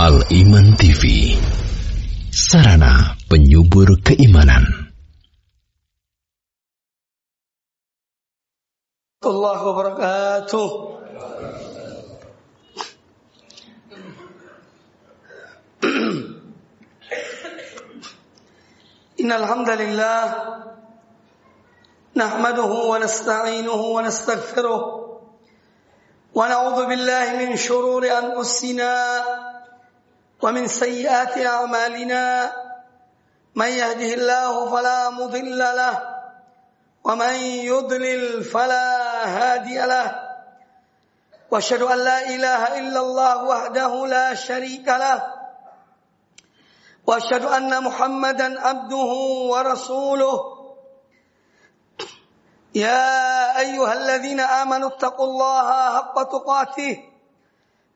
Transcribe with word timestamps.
Al-Iman 0.00 0.80
TV 0.80 1.36
Sarana 2.32 3.20
penyubur 3.28 4.00
keimanan. 4.00 4.64
الله 9.20 9.60
وبركاته 9.60 10.68
إن 19.20 19.32
الحمد 19.32 19.70
لله 19.70 20.24
نحمده 22.16 22.72
ونستعينه 22.92 23.80
ونستغفره 23.96 24.82
ونعوذ 26.34 26.78
بالله 26.88 27.26
من 27.36 27.56
شرور 27.56 28.02
أنفسنا 28.08 28.92
ومن 30.42 30.66
سيئات 30.66 31.38
أعمالنا 31.46 32.52
من 33.54 33.66
يهده 33.66 34.14
الله 34.14 34.70
فلا 34.70 35.10
مضل 35.10 35.58
له 35.58 35.96
ومن 37.04 37.34
يضلل 37.68 38.44
فلا 38.44 38.88
هادي 39.28 39.78
له 39.78 40.30
وأشهد 41.50 41.82
أن 41.82 41.98
لا 41.98 42.18
إله 42.28 42.78
إلا 42.78 43.00
الله 43.00 43.44
وحده 43.44 44.06
لا 44.06 44.34
شريك 44.34 44.88
له 44.88 45.34
وأشهد 47.06 47.44
أن 47.44 47.82
محمدا 47.84 48.60
عبده 48.60 49.10
ورسوله. 49.50 50.40
يا 52.74 53.58
أيها 53.58 53.92
الذين 53.92 54.40
آمنوا 54.40 54.88
اتقوا 54.88 55.26
الله 55.26 55.68
حق 55.96 56.22
تقاته. 56.22 57.09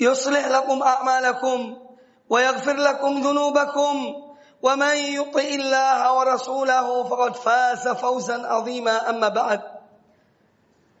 يصلح 0.00 0.46
لكم 0.48 0.82
أعمالكم 0.82 1.76
ويغفر 2.30 2.76
لكم 2.76 3.20
ذنوبكم 3.20 4.14
ومن 4.62 4.96
يطع 4.96 5.40
الله 5.40 6.14
ورسوله 6.14 7.04
فقد 7.04 7.36
فاز 7.36 7.88
فوزا 7.88 8.46
عظيما. 8.46 9.10
أما 9.10 9.28
بعد 9.28 9.60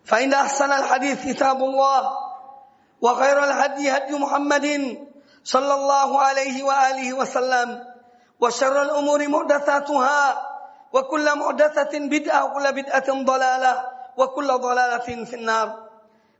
فإن 0.04 0.34
أحسن 0.34 0.72
الحديث 0.72 1.26
كتاب 1.26 1.56
الله 1.62 2.12
وخير 3.02 3.44
الهدي 3.44 3.90
هدي 3.90 4.14
محمد 4.18 4.66
صلى 5.44 5.74
الله 5.74 6.20
عليه 6.20 6.62
وآله 6.62 7.12
وسلم 7.12 7.84
وشر 8.40 8.82
الأمور 8.82 9.28
محدثاتها 9.28 10.42
وكل 10.92 11.38
محدثة 11.38 11.98
بدعة 11.98 12.44
وكل 12.44 12.72
بدعة 12.72 13.08
ضلالة 13.24 13.84
وكل 14.16 14.48
ضلالة 14.48 15.24
في 15.24 15.36
النار. 15.36 15.87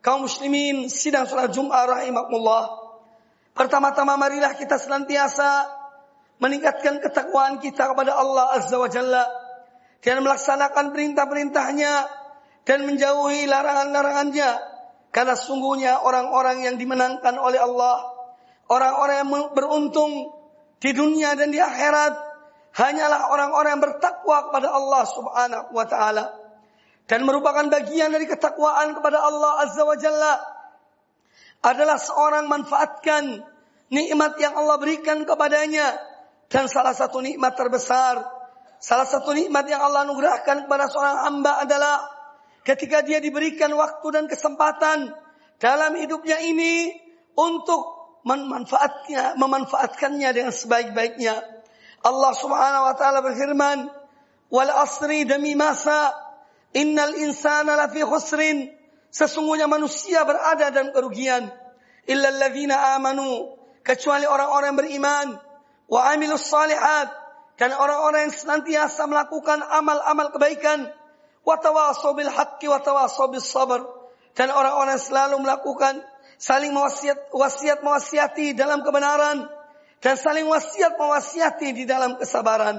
Kaum 0.02 0.26
muslimin 0.26 0.86
sidang 0.90 1.26
salat 1.26 1.50
Jumat 1.54 1.86
rahimakumullah. 1.88 2.88
Pertama-tama 3.54 4.14
marilah 4.14 4.54
kita 4.54 4.78
senantiasa 4.78 5.66
meningkatkan 6.38 7.02
ketakwaan 7.02 7.58
kita 7.58 7.90
kepada 7.90 8.14
Allah 8.14 8.54
Azza 8.54 8.78
wa 8.78 8.86
Jalla 8.86 9.26
dan 9.98 10.22
melaksanakan 10.22 10.94
perintah-perintahnya 10.94 11.94
dan 12.62 12.78
menjauhi 12.86 13.50
larangan-larangannya. 13.50 14.50
Karena 15.10 15.34
sungguhnya 15.34 16.04
orang-orang 16.04 16.68
yang 16.68 16.76
dimenangkan 16.76 17.34
oleh 17.40 17.58
Allah 17.58 18.18
orang-orang 18.68 19.16
yang 19.24 19.30
beruntung 19.56 20.12
di 20.78 20.94
dunia 20.94 21.34
dan 21.34 21.50
di 21.50 21.58
akhirat 21.58 22.14
hanyalah 22.76 23.32
orang-orang 23.32 23.70
yang 23.76 23.82
bertakwa 23.82 24.46
kepada 24.48 24.68
Allah 24.70 25.02
Subhanahu 25.08 25.74
wa 25.74 25.86
taala 25.88 26.24
dan 27.08 27.24
merupakan 27.24 27.64
bagian 27.72 28.12
dari 28.12 28.28
ketakwaan 28.28 28.92
kepada 28.92 29.18
Allah 29.24 29.64
Azza 29.64 29.82
wa 29.82 29.96
Jalla 29.96 30.34
adalah 31.64 31.96
seorang 31.96 32.46
manfaatkan 32.46 33.42
nikmat 33.88 34.36
yang 34.38 34.54
Allah 34.54 34.76
berikan 34.76 35.24
kepadanya 35.24 35.96
dan 36.52 36.68
salah 36.68 36.92
satu 36.92 37.24
nikmat 37.24 37.56
terbesar 37.56 38.38
salah 38.78 39.08
satu 39.08 39.34
nikmat 39.34 39.66
yang 39.66 39.82
Allah 39.82 40.06
anugerahkan 40.06 40.68
kepada 40.68 40.86
seorang 40.86 41.26
hamba 41.26 41.66
adalah 41.66 42.06
ketika 42.62 43.02
dia 43.02 43.18
diberikan 43.18 43.72
waktu 43.74 44.06
dan 44.14 44.24
kesempatan 44.30 45.16
dalam 45.58 45.92
hidupnya 45.98 46.38
ini 46.38 46.94
untuk 47.34 47.98
memanfaatnya, 48.22 49.38
memanfaatkannya 49.38 50.28
dengan 50.34 50.52
sebaik-baiknya. 50.52 51.34
Allah 52.02 52.32
Subhanahu 52.34 52.86
wa 52.86 52.94
taala 52.94 53.24
berfirman, 53.24 53.90
"Wal 54.52 54.70
asri 54.70 55.26
demi 55.26 55.58
masa, 55.58 56.14
innal 56.78 57.18
insana 57.18 57.74
lafi 57.74 58.06
khusrin." 58.06 58.70
Sesungguhnya 59.10 59.66
manusia 59.66 60.22
berada 60.22 60.70
dalam 60.70 60.94
kerugian. 60.94 61.50
Illa 62.06 62.28
alladzina 62.28 62.94
amanu, 62.96 63.56
kecuali 63.82 64.28
orang-orang 64.28 64.76
beriman, 64.76 65.26
wa 65.88 66.00
amilus 66.12 66.44
salihat, 66.44 67.08
dan 67.58 67.74
orang-orang 67.74 68.30
yang 68.30 68.34
senantiasa 68.36 69.10
melakukan 69.10 69.58
amal-amal 69.64 70.30
kebaikan 70.30 70.86
watawasau 71.42 72.14
bil 72.14 72.30
haqqi 72.30 72.70
watawasau 72.70 73.34
bis 73.34 73.48
sabr 73.50 73.82
dan 74.38 74.54
orang-orang 74.54 75.00
selalu 75.00 75.42
melakukan 75.42 75.98
saling 76.38 76.70
mewasiat 76.70 77.32
wasiat 77.34 77.82
mewasiati 77.82 78.54
dalam 78.54 78.86
kebenaran 78.86 79.50
dan 79.98 80.14
saling 80.14 80.46
wasiat 80.46 80.94
mewasiati 80.94 81.74
di 81.74 81.82
dalam 81.82 82.14
kesabaran. 82.20 82.78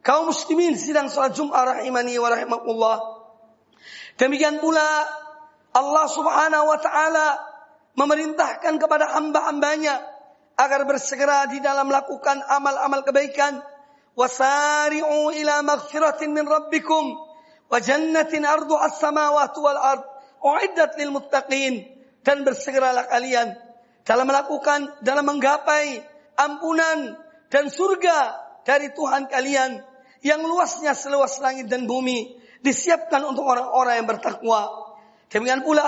Kaum 0.00 0.32
muslimin 0.32 0.72
sidang 0.78 1.12
salat 1.12 1.36
Jumat 1.36 1.68
rahimani 1.68 2.16
wa 2.16 2.32
rahimakumullah. 2.32 3.17
Demikian 4.18 4.58
pula 4.58 5.06
Allah 5.78 6.06
Subhanahu 6.10 6.66
wa 6.66 6.78
taala 6.82 7.26
memerintahkan 7.94 8.74
kepada 8.82 9.14
hamba-hambanya 9.14 10.02
agar 10.58 10.82
bersegera 10.90 11.46
di 11.46 11.62
dalam 11.62 11.86
melakukan 11.86 12.42
amal-amal 12.50 13.06
kebaikan. 13.06 13.62
Wasari'u 14.18 15.30
ila 15.30 15.62
maghfiratin 15.62 16.34
min 16.34 16.42
rabbikum 16.42 17.14
wa 17.70 17.78
jannatin 17.78 18.42
ardu 18.42 18.74
as-samawati 18.74 19.58
wal 19.62 19.78
ard 19.78 20.02
uiddat 20.42 20.98
lil 20.98 21.14
muttaqin 21.14 21.86
dan 22.26 22.42
bersegeralah 22.42 23.06
kalian 23.06 23.54
dalam 24.02 24.26
melakukan 24.26 24.98
dalam 25.06 25.22
menggapai 25.22 26.02
ampunan 26.34 27.14
dan 27.46 27.70
surga 27.70 28.34
dari 28.66 28.90
Tuhan 28.90 29.30
kalian 29.30 29.78
yang 30.26 30.42
luasnya 30.42 30.98
seluas 30.98 31.38
langit 31.38 31.70
dan 31.70 31.86
bumi 31.86 32.37
disiapkan 32.62 33.22
untuk 33.24 33.46
orang-orang 33.46 34.02
yang 34.02 34.08
bertakwa. 34.08 34.92
Demikian 35.28 35.62
pula 35.62 35.84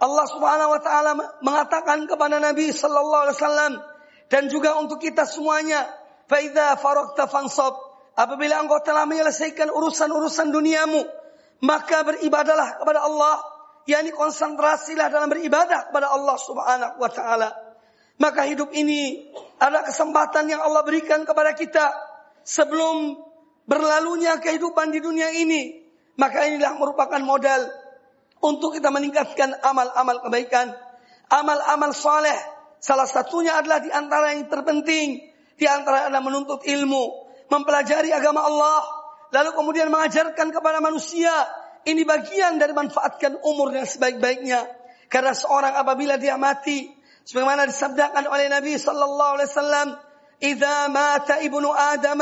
Allah 0.00 0.26
Subhanahu 0.28 0.70
wa 0.74 0.80
taala 0.82 1.10
mengatakan 1.40 2.04
kepada 2.04 2.42
Nabi 2.42 2.74
sallallahu 2.74 3.22
alaihi 3.28 3.36
wasallam 3.38 3.72
dan 4.28 4.50
juga 4.50 4.76
untuk 4.76 4.98
kita 5.00 5.24
semuanya, 5.24 5.86
"Fa 6.26 6.42
idza 6.42 6.76
faragta 6.80 7.30
fansab." 7.30 7.72
Apabila 8.14 8.62
engkau 8.62 8.78
telah 8.82 9.10
menyelesaikan 9.10 9.74
urusan-urusan 9.74 10.54
duniamu, 10.54 11.02
maka 11.66 12.06
beribadalah 12.06 12.78
kepada 12.78 13.02
Allah, 13.02 13.42
yakni 13.90 14.14
konsentrasilah 14.14 15.10
dalam 15.10 15.26
beribadah 15.26 15.90
kepada 15.90 16.14
Allah 16.14 16.36
Subhanahu 16.38 16.94
wa 17.02 17.10
taala. 17.10 17.50
Maka 18.14 18.46
hidup 18.46 18.70
ini 18.70 19.26
adalah 19.58 19.82
kesempatan 19.82 20.46
yang 20.46 20.62
Allah 20.62 20.86
berikan 20.86 21.26
kepada 21.26 21.58
kita 21.58 21.90
sebelum 22.46 23.18
berlalunya 23.66 24.38
kehidupan 24.38 24.94
di 24.94 25.02
dunia 25.02 25.34
ini. 25.34 25.83
Maka 26.14 26.46
inilah 26.46 26.78
merupakan 26.78 27.18
modal 27.22 27.66
untuk 28.44 28.76
kita 28.76 28.92
meningkatkan 28.92 29.56
amal-amal 29.64 30.22
kebaikan, 30.22 30.70
amal-amal 31.32 31.90
soleh. 31.90 32.36
Salah 32.78 33.08
satunya 33.08 33.56
adalah 33.56 33.80
di 33.80 33.88
antara 33.88 34.36
yang 34.36 34.46
terpenting, 34.46 35.24
di 35.56 35.66
antara 35.66 36.06
adalah 36.06 36.20
menuntut 36.20 36.62
ilmu, 36.68 37.04
mempelajari 37.48 38.12
agama 38.12 38.44
Allah, 38.44 38.84
lalu 39.32 39.50
kemudian 39.56 39.88
mengajarkan 39.88 40.52
kepada 40.52 40.78
manusia. 40.84 41.32
Ini 41.84 42.00
bagian 42.04 42.56
dari 42.56 42.72
manfaatkan 42.72 43.40
umur 43.44 43.72
yang 43.72 43.88
sebaik-baiknya. 43.88 44.64
Karena 45.08 45.36
seorang 45.36 45.76
apabila 45.76 46.16
dia 46.16 46.36
mati, 46.40 46.88
sebagaimana 47.24 47.68
disabdakan 47.68 48.24
oleh 48.28 48.48
Nabi 48.48 48.76
sallallahu 48.76 49.32
alaihi 49.36 49.50
wasallam, 49.52 49.88
"Idza 50.40 50.88
mata 50.88 51.44
ibnu 51.44 51.68
Adam, 51.72 52.20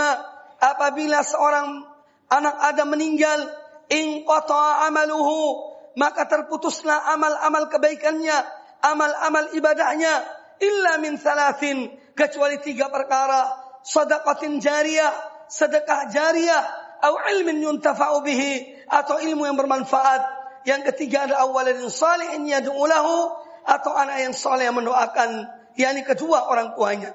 apabila 0.58 1.22
seorang 1.22 1.86
anak 2.30 2.54
Adam 2.58 2.88
meninggal, 2.90 3.61
inqata 3.90 4.86
amaluhu, 4.86 5.72
maka 5.98 6.28
terputuslah 6.28 7.10
amal-amal 7.12 7.68
kebaikannya, 7.68 8.36
amal-amal 8.82 9.50
ibadahnya, 9.56 10.22
illa 10.62 10.98
min 11.02 11.18
salasin, 11.18 11.90
kecuali 12.14 12.60
tiga 12.62 12.88
perkara. 12.92 13.50
Sadaqatin 13.82 14.62
jariyah, 14.62 15.10
sedekah 15.50 16.12
jariyah, 16.14 16.62
atau 17.02 17.18
ilmin 17.34 17.58
yuntafa'u 17.66 18.22
bihi, 18.22 18.86
atau 18.86 19.18
ilmu 19.18 19.42
yang 19.42 19.58
bermanfaat. 19.58 20.22
Yang 20.62 20.94
ketiga 20.94 21.26
adalah 21.26 21.50
awaladin 21.50 21.90
salihin 21.90 22.46
yad'u 22.46 22.78
lahu, 22.86 23.34
atau 23.66 23.94
anak 23.94 24.22
yang 24.22 24.34
soleh 24.34 24.66
yang 24.66 24.78
mendoakan, 24.78 25.50
yakni 25.74 26.02
kedua 26.06 26.50
orang 26.50 26.74
tuanya. 26.78 27.14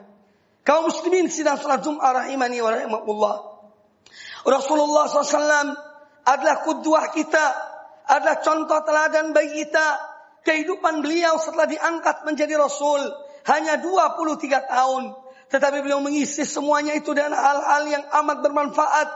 Kaum 0.67 0.91
muslimin 0.91 1.31
sidang 1.31 1.55
salat 1.55 1.79
Jum'ah 1.79 2.27
rahimani 2.27 2.59
wa 2.59 2.71
rahimahullah. 2.75 3.35
Rasulullah 4.47 5.07
SAW 5.07 5.86
adalah 6.27 6.59
kudwah 6.67 7.07
kita, 7.15 7.45
adalah 8.03 8.43
contoh 8.43 8.83
teladan 8.83 9.31
bagi 9.31 9.63
kita. 9.63 10.15
Kehidupan 10.43 11.03
beliau 11.03 11.35
setelah 11.39 11.67
diangkat 11.67 12.23
menjadi 12.23 12.55
Rasul 12.55 13.03
hanya 13.51 13.79
23 13.79 14.47
tahun. 14.71 15.03
Tetapi 15.47 15.77
beliau 15.83 16.03
mengisi 16.03 16.43
semuanya 16.43 16.95
itu 16.95 17.11
dengan 17.15 17.35
hal-hal 17.35 17.83
yang 17.87 18.03
amat 18.23 18.43
bermanfaat. 18.43 19.07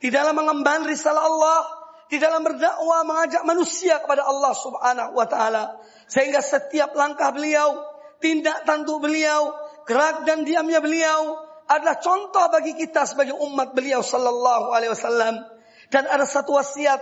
Di 0.00 0.12
dalam 0.12 0.36
mengemban 0.36 0.84
risalah 0.84 1.24
Allah. 1.24 1.60
Di 2.12 2.20
dalam 2.20 2.44
berdakwah 2.44 3.00
mengajak 3.08 3.48
manusia 3.48 3.96
kepada 4.00 4.28
Allah 4.28 4.52
subhanahu 4.52 5.16
wa 5.16 5.24
ta'ala. 5.24 5.80
Sehingga 6.04 6.44
setiap 6.44 6.92
langkah 6.92 7.32
beliau, 7.32 7.80
tindak 8.20 8.68
tanduk 8.68 9.00
beliau, 9.00 9.56
gerak 9.88 10.28
dan 10.28 10.44
diamnya 10.44 10.84
beliau 10.84 11.40
adalah 11.64 11.96
contoh 11.96 12.44
bagi 12.52 12.76
kita 12.76 13.08
sebagai 13.08 13.40
umat 13.40 13.72
beliau 13.72 14.04
sallallahu 14.04 14.68
alaihi 14.68 14.92
wasallam. 14.92 15.53
Dan 15.94 16.10
ada 16.10 16.26
satu 16.26 16.58
wasiat 16.58 16.98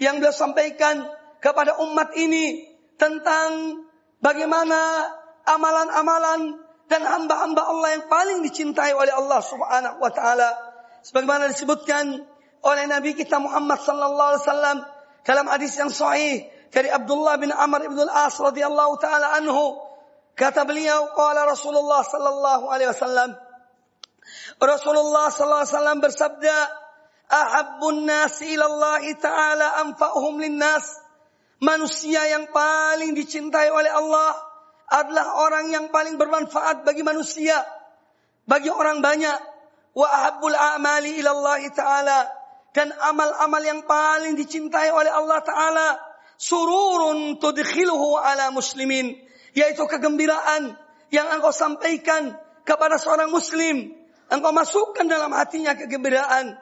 yang 0.00 0.16
beliau 0.16 0.32
sampaikan 0.32 1.04
kepada 1.44 1.76
umat 1.84 2.16
ini 2.16 2.64
tentang 2.96 3.84
bagaimana 4.24 5.04
amalan-amalan 5.44 6.56
dan 6.88 7.04
hamba-hamba 7.04 7.62
Allah 7.68 7.88
yang 8.00 8.04
paling 8.08 8.40
dicintai 8.40 8.96
oleh 8.96 9.12
Allah 9.12 9.44
Subhanahu 9.44 10.00
wa 10.00 10.08
taala 10.08 10.56
sebagaimana 11.04 11.52
disebutkan 11.52 12.24
oleh 12.64 12.84
Nabi 12.88 13.12
kita 13.12 13.36
Muhammad 13.40 13.76
sallallahu 13.80 14.30
alaihi 14.36 14.44
wasallam 14.48 14.78
dalam 15.24 15.46
hadis 15.52 15.76
yang 15.76 15.92
sahih 15.92 16.48
dari 16.72 16.88
Abdullah 16.88 17.36
bin 17.36 17.52
Amr 17.52 17.92
bin 17.92 18.00
Al-As 18.08 18.40
radhiyallahu 18.40 18.96
taala 19.04 19.36
anhu. 19.36 19.84
Kata 20.32 20.64
beliau 20.64 21.12
qala 21.12 21.44
Rasulullah 21.44 22.00
sallallahu 22.00 22.72
alaihi 22.72 22.88
wasallam. 22.88 23.36
Rasulullah 24.56 25.28
sallallahu 25.28 25.62
alaihi 25.66 25.76
wasallam 25.76 25.98
bersabda 26.00 26.56
ahabbun 27.30 28.04
nasi 28.04 28.58
ila 28.58 28.66
Allah 28.66 29.04
taala 29.22 29.66
anfa'uhum 29.86 30.42
lin-nas 30.42 31.00
Manusia 31.60 32.24
yang 32.24 32.48
paling 32.48 33.12
dicintai 33.12 33.68
oleh 33.68 33.92
Allah 33.92 34.32
adalah 34.88 35.44
orang 35.44 35.68
yang 35.68 35.92
paling 35.92 36.16
bermanfaat 36.16 36.88
bagi 36.88 37.04
manusia, 37.04 37.52
bagi 38.48 38.72
orang 38.72 39.04
banyak. 39.04 39.38
Wa 39.92 40.08
ahabbul 40.08 40.56
a'mali 40.56 41.20
ila 41.20 41.30
Allah 41.36 41.62
Ta'ala. 41.68 42.20
Dan 42.72 42.88
amal-amal 42.96 43.60
yang 43.60 43.84
paling 43.84 44.40
dicintai 44.40 44.88
oleh 44.88 45.12
Allah 45.12 45.44
Ta'ala. 45.44 45.88
Sururun 46.40 47.36
tudkhiluhu 47.36 48.16
ala 48.16 48.48
muslimin. 48.56 49.20
Yaitu 49.52 49.84
kegembiraan 49.84 50.80
yang 51.12 51.28
engkau 51.28 51.52
sampaikan 51.52 52.40
kepada 52.64 52.96
seorang 52.96 53.28
muslim. 53.28 53.92
Engkau 54.32 54.56
masukkan 54.56 55.04
dalam 55.04 55.28
hatinya 55.36 55.76
kegembiraan. 55.76 56.56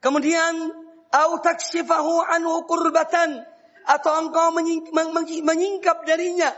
Kemudian, 0.00 0.72
au 1.12 1.30
takshifahu 1.44 2.24
anhu 2.32 2.64
kurbatan 2.64 3.44
atau 3.84 4.12
engkau 4.24 4.48
menyingkap 5.44 6.08
darinya, 6.08 6.48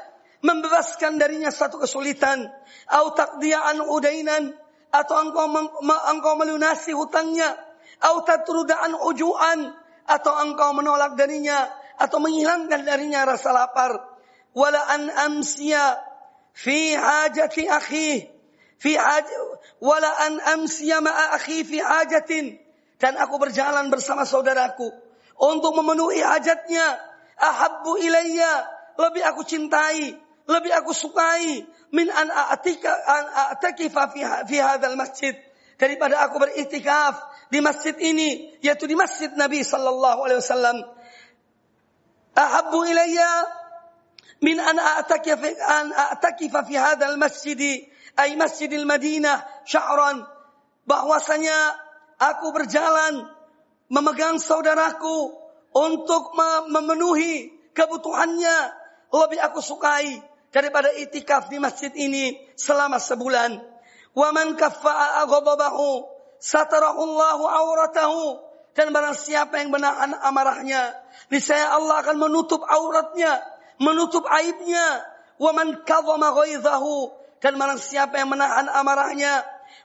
membebaskan 0.42 1.18
darinya 1.18 1.50
satu 1.50 1.82
kesulitan, 1.82 2.46
atau 2.86 3.14
takdiaan 3.14 3.82
udainan, 3.82 4.54
atau 4.94 5.14
engkau 5.18 5.50
engkau 6.10 6.34
melunasi 6.38 6.94
hutangnya, 6.94 7.50
atau 7.98 8.22
tatrudaan 8.22 8.94
ujuan, 9.10 9.74
atau 10.06 10.32
engkau 10.38 10.70
menolak 10.74 11.18
darinya, 11.18 11.66
atau 11.98 12.22
menghilangkan 12.22 12.86
darinya 12.86 13.26
rasa 13.26 13.50
lapar. 13.50 13.94
Wala 14.54 14.86
an 14.86 15.08
amsiya 15.08 15.98
fi 16.52 16.92
hajati 16.92 17.64
akhi 17.66 18.28
fi 18.76 18.92
haj 18.98 19.24
wala 19.80 20.10
an 20.28 20.36
amsiya 20.60 21.00
ma'a 21.00 21.40
akhi 21.40 21.64
fi 21.64 21.80
hajatin 21.80 22.60
dan 23.02 23.18
aku 23.18 23.34
berjalan 23.42 23.90
bersama 23.90 24.22
saudaraku 24.22 24.86
untuk 25.34 25.74
memenuhi 25.74 26.22
hajatnya. 26.22 27.10
Ahabbu 27.34 27.98
ilayya, 27.98 28.62
lebih 28.94 29.26
aku 29.26 29.42
cintai, 29.42 30.14
lebih 30.46 30.70
aku 30.70 30.94
sukai. 30.94 31.66
Min 31.90 32.06
an 32.14 32.30
a'tika 32.30 32.94
an 32.94 33.24
a'takifa 33.50 34.14
fi 34.46 34.56
hadzal 34.62 34.94
masjid. 34.94 35.34
Daripada 35.74 36.22
aku 36.22 36.38
beriktikaf 36.38 37.18
di 37.50 37.58
masjid 37.58 37.98
ini 37.98 38.54
yaitu 38.62 38.86
di 38.86 38.94
masjid 38.94 39.34
Nabi 39.34 39.66
sallallahu 39.66 40.22
alaihi 40.22 40.38
wasallam. 40.38 40.78
Ahabbu 42.38 42.86
ilayya. 42.86 43.32
Min 44.46 44.62
an 44.62 44.78
a'takifa 44.78 45.50
an 45.58 45.90
a'takifa 45.90 46.62
fi 46.70 46.78
hadzal 46.78 47.18
masjid 47.18 47.82
ay 48.14 48.38
masjidil 48.38 48.86
Madinah 48.86 49.42
syahran. 49.66 50.22
Bahwasanya 50.86 51.81
aku 52.22 52.54
berjalan 52.54 53.26
memegang 53.90 54.38
saudaraku 54.38 55.34
untuk 55.74 56.36
memenuhi 56.70 57.50
kebutuhannya 57.74 58.56
lebih 59.10 59.40
aku 59.42 59.58
sukai 59.58 60.22
daripada 60.52 60.92
itikaf 60.94 61.48
di 61.48 61.58
masjid 61.58 61.90
ini 61.96 62.38
selama 62.54 63.00
sebulan. 63.00 63.58
Wa 64.12 64.28
man 64.30 64.54
kaffa'a 64.54 65.24
ghadabahu 65.24 66.04
satarahu 66.36 67.00
Allahu 67.00 67.44
auratahu 67.48 68.24
dan 68.72 68.92
barang 68.92 69.16
siapa 69.16 69.60
yang 69.60 69.68
menahan 69.72 70.16
amarahnya, 70.24 70.96
niscaya 71.28 71.76
Allah 71.76 72.00
akan 72.04 72.16
menutup 72.16 72.64
auratnya, 72.64 73.40
menutup 73.80 74.24
aibnya. 74.28 75.04
Wa 75.36 75.50
man 75.52 75.82
dan 77.42 77.52
barang 77.58 77.80
siapa 77.82 78.14
yang 78.22 78.30
menahan 78.30 78.70
amarahnya, 78.70 79.42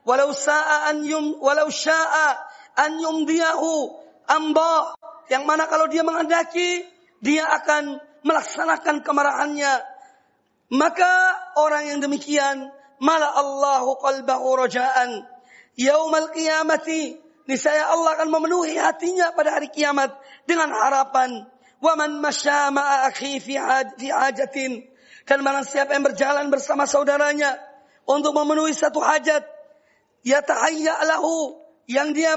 walau 0.07 0.31
sa'a 0.31 0.94
an 0.94 1.04
yum 1.04 1.38
walau 1.42 1.68
sya'a 1.72 2.39
an 2.78 2.98
yumdiyahu 3.01 3.92
amba 4.28 4.98
yang 5.28 5.44
mana 5.44 5.68
kalau 5.68 5.92
dia 5.92 6.04
menghendaki, 6.07 6.88
dia 7.19 7.44
akan 7.44 8.00
melaksanakan 8.24 9.04
kemarahannya. 9.04 9.74
Maka 10.72 11.13
orang 11.60 11.95
yang 11.95 12.00
demikian, 12.04 12.72
malah 13.00 13.36
Allahu 13.36 14.00
qalbahu 14.00 14.67
raja'an. 14.67 15.24
Yaumal 15.77 16.32
qiyamati, 16.32 17.20
niscaya 17.48 17.91
Allah 17.91 18.20
akan 18.20 18.27
memenuhi 18.32 18.79
hatinya 18.79 19.36
pada 19.36 19.60
hari 19.60 19.72
kiamat 19.72 20.15
dengan 20.48 20.72
harapan. 20.72 21.48
Wa 21.84 21.94
man 22.00 22.24
masya 22.24 22.72
ma'a 22.72 23.12
akhi 23.12 23.39
fi 23.44 23.60
hajatin. 23.60 24.84
Dan 25.27 25.44
mana 25.44 25.67
siapa 25.67 25.91
yang 25.91 26.08
berjalan 26.08 26.48
bersama 26.48 26.88
saudaranya 26.88 27.60
untuk 28.08 28.32
memenuhi 28.32 28.72
satu 28.72 29.03
hajat, 29.03 29.44
yatahayya 30.25 31.03
lahu 31.05 31.57
yang 31.88 32.12
dia 32.12 32.36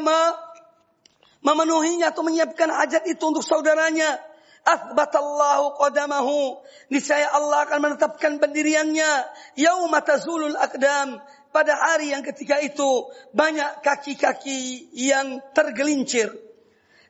memenuhinya 1.41 2.13
atau 2.13 2.23
menyiapkan 2.25 2.69
hajat 2.69 3.05
itu 3.09 3.23
untuk 3.25 3.45
saudaranya. 3.45 4.21
Athbatallahu 4.61 5.81
qadamahu. 5.81 6.61
Niscaya 6.93 7.33
Allah 7.33 7.65
akan 7.65 7.79
menetapkan 7.81 8.37
pendiriannya. 8.37 9.11
Yauma 9.57 10.05
tazulul 10.05 10.57
akdam. 10.57 11.19
Pada 11.51 11.75
hari 11.75 12.15
yang 12.15 12.23
ketika 12.23 12.63
itu 12.63 13.11
banyak 13.35 13.83
kaki-kaki 13.83 14.87
yang 14.95 15.43
tergelincir. 15.51 16.31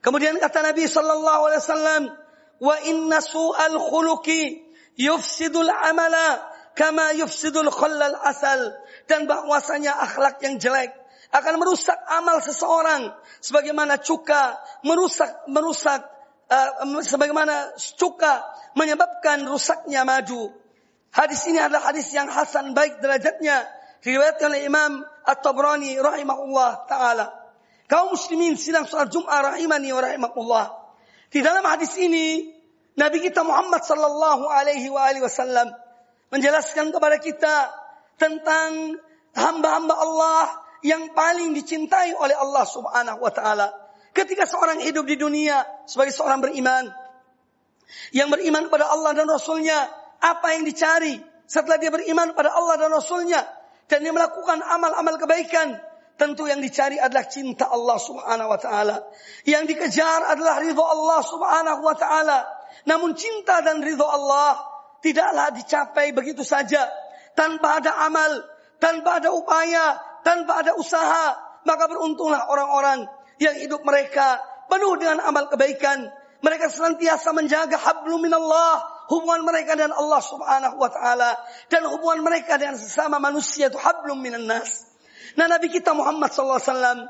Kemudian 0.01 0.41
kata 0.41 0.65
Nabi 0.65 0.89
sallallahu 0.89 1.41
alaihi 1.45 1.61
wasallam, 1.61 2.03
"Wa 2.57 2.75
inna 2.89 3.21
su'al 3.21 3.77
khuluqi 3.77 4.65
yufsidul 4.97 5.69
amala 5.69 6.50
kama 6.73 7.15
yufsidul 7.17 7.71
khallal 7.71 8.15
asal." 8.23 8.75
Dan 9.09 9.27
bahwasanya 9.27 9.95
akhlak 9.97 10.39
yang 10.43 10.57
jelek 10.57 10.95
akan 11.31 11.63
merusak 11.63 11.95
amal 12.11 12.43
seseorang 12.43 13.15
sebagaimana 13.39 13.99
cuka 14.03 14.59
merusak 14.83 15.31
merusak 15.47 16.03
uh, 16.51 16.99
sebagaimana 16.99 17.71
cuka 17.95 18.43
menyebabkan 18.75 19.47
rusaknya 19.47 20.03
madu. 20.03 20.51
Hadis 21.11 21.43
ini 21.47 21.59
adalah 21.59 21.91
hadis 21.91 22.07
yang 22.15 22.27
hasan 22.31 22.71
baik 22.71 22.99
derajatnya 23.03 23.67
diriwayatkan 24.03 24.47
oleh 24.51 24.63
Imam 24.67 25.03
At-Tabrani 25.27 25.99
rahimahullah 25.99 26.87
taala. 26.87 27.31
Kaum 27.87 28.15
muslimin 28.15 28.55
sidang 28.55 28.87
salat 28.87 29.11
Jumat 29.11 29.55
rahimani 29.55 29.91
wa 29.91 29.99
rahimahullah. 30.03 30.65
Di 31.31 31.43
dalam 31.43 31.63
hadis 31.67 31.95
ini 31.99 32.55
Nabi 32.95 33.23
kita 33.23 33.43
Muhammad 33.43 33.83
sallallahu 33.83 34.47
alaihi 34.51 34.87
wa 34.91 35.07
alihi 35.07 35.23
wasallam 35.23 35.71
menjelaskan 36.31 36.89
kepada 36.89 37.19
kita 37.19 37.55
tentang 38.17 38.97
hamba-hamba 39.35 39.95
Allah 39.95 40.43
yang 40.81 41.13
paling 41.13 41.53
dicintai 41.53 42.15
oleh 42.17 42.33
Allah 42.33 42.65
Subhanahu 42.65 43.19
wa 43.21 43.31
taala. 43.31 43.69
Ketika 44.11 44.43
seorang 44.43 44.83
hidup 44.83 45.07
di 45.07 45.15
dunia 45.15 45.63
sebagai 45.87 46.11
seorang 46.11 46.43
beriman 46.43 46.91
yang 48.11 48.27
beriman 48.31 48.67
kepada 48.67 48.91
Allah 48.91 49.11
dan 49.15 49.27
Rasulnya, 49.27 49.87
apa 50.19 50.55
yang 50.55 50.67
dicari 50.67 51.19
setelah 51.47 51.79
dia 51.79 51.91
beriman 51.91 52.35
pada 52.35 52.55
Allah 52.55 52.75
dan 52.79 52.91
Rasulnya? 52.91 53.61
dan 53.91 54.07
dia 54.07 54.15
melakukan 54.15 54.63
amal-amal 54.63 55.19
kebaikan, 55.19 55.75
tentu 56.15 56.47
yang 56.47 56.63
dicari 56.63 56.95
adalah 56.95 57.27
cinta 57.27 57.67
Allah 57.67 57.99
Subhanahu 57.99 58.47
wa 58.47 58.55
taala. 58.55 59.03
Yang 59.43 59.75
dikejar 59.75 60.31
adalah 60.31 60.63
ridho 60.63 60.79
Allah 60.79 61.19
Subhanahu 61.27 61.81
wa 61.83 61.95
taala. 61.99 62.47
Namun 62.87 63.19
cinta 63.19 63.59
dan 63.59 63.83
ridho 63.83 64.07
Allah 64.07 64.63
tidaklah 65.01 65.51
dicapai 65.53 66.13
begitu 66.13 66.45
saja 66.45 66.87
tanpa 67.33 67.81
ada 67.81 67.91
amal, 68.07 68.45
tanpa 68.77 69.19
ada 69.21 69.29
upaya, 69.33 69.97
tanpa 70.21 70.61
ada 70.61 70.77
usaha. 70.77 71.35
Maka 71.61 71.85
beruntunglah 71.85 72.49
orang-orang 72.49 73.05
yang 73.37 73.53
hidup 73.53 73.85
mereka 73.85 74.41
penuh 74.65 74.97
dengan 74.97 75.21
amal 75.21 75.45
kebaikan. 75.49 76.09
Mereka 76.41 76.73
senantiasa 76.73 77.37
menjaga 77.37 77.77
hablum 77.77 78.25
minallah, 78.25 78.81
hubungan 79.13 79.45
mereka 79.45 79.77
dengan 79.77 79.93
Allah 79.93 80.21
Subhanahu 80.25 80.81
wa 80.81 80.89
taala 80.89 81.37
dan 81.69 81.85
hubungan 81.85 82.25
mereka 82.25 82.57
dengan 82.57 82.81
sesama 82.81 83.21
manusia 83.21 83.69
itu 83.69 83.77
hablum 83.77 84.17
minan 84.17 84.49
nas. 84.49 84.89
Nah, 85.37 85.45
Nabi 85.45 85.69
kita 85.69 85.93
Muhammad 85.93 86.33
SAW 86.33 87.05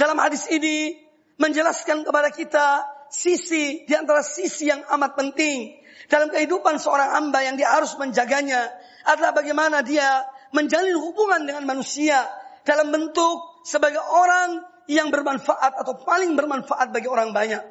dalam 0.00 0.16
hadis 0.16 0.48
ini 0.48 0.96
menjelaskan 1.36 2.08
kepada 2.08 2.32
kita 2.32 2.88
sisi 3.12 3.84
di 3.84 3.92
antara 3.92 4.24
sisi 4.24 4.70
yang 4.70 4.80
amat 4.96 5.12
penting 5.18 5.79
dalam 6.08 6.32
kehidupan 6.32 6.80
seorang 6.80 7.18
hamba 7.18 7.44
yang 7.44 7.60
dia 7.60 7.68
harus 7.74 7.92
menjaganya 8.00 8.70
adalah 9.04 9.36
bagaimana 9.36 9.84
dia 9.84 10.24
menjalin 10.54 10.96
hubungan 10.96 11.44
dengan 11.44 11.66
manusia 11.68 12.24
dalam 12.64 12.88
bentuk 12.94 13.64
sebagai 13.66 14.00
orang 14.00 14.64
yang 14.88 15.12
bermanfaat 15.12 15.76
atau 15.84 16.00
paling 16.02 16.34
bermanfaat 16.34 16.90
bagi 16.90 17.06
orang 17.06 17.30
banyak. 17.30 17.62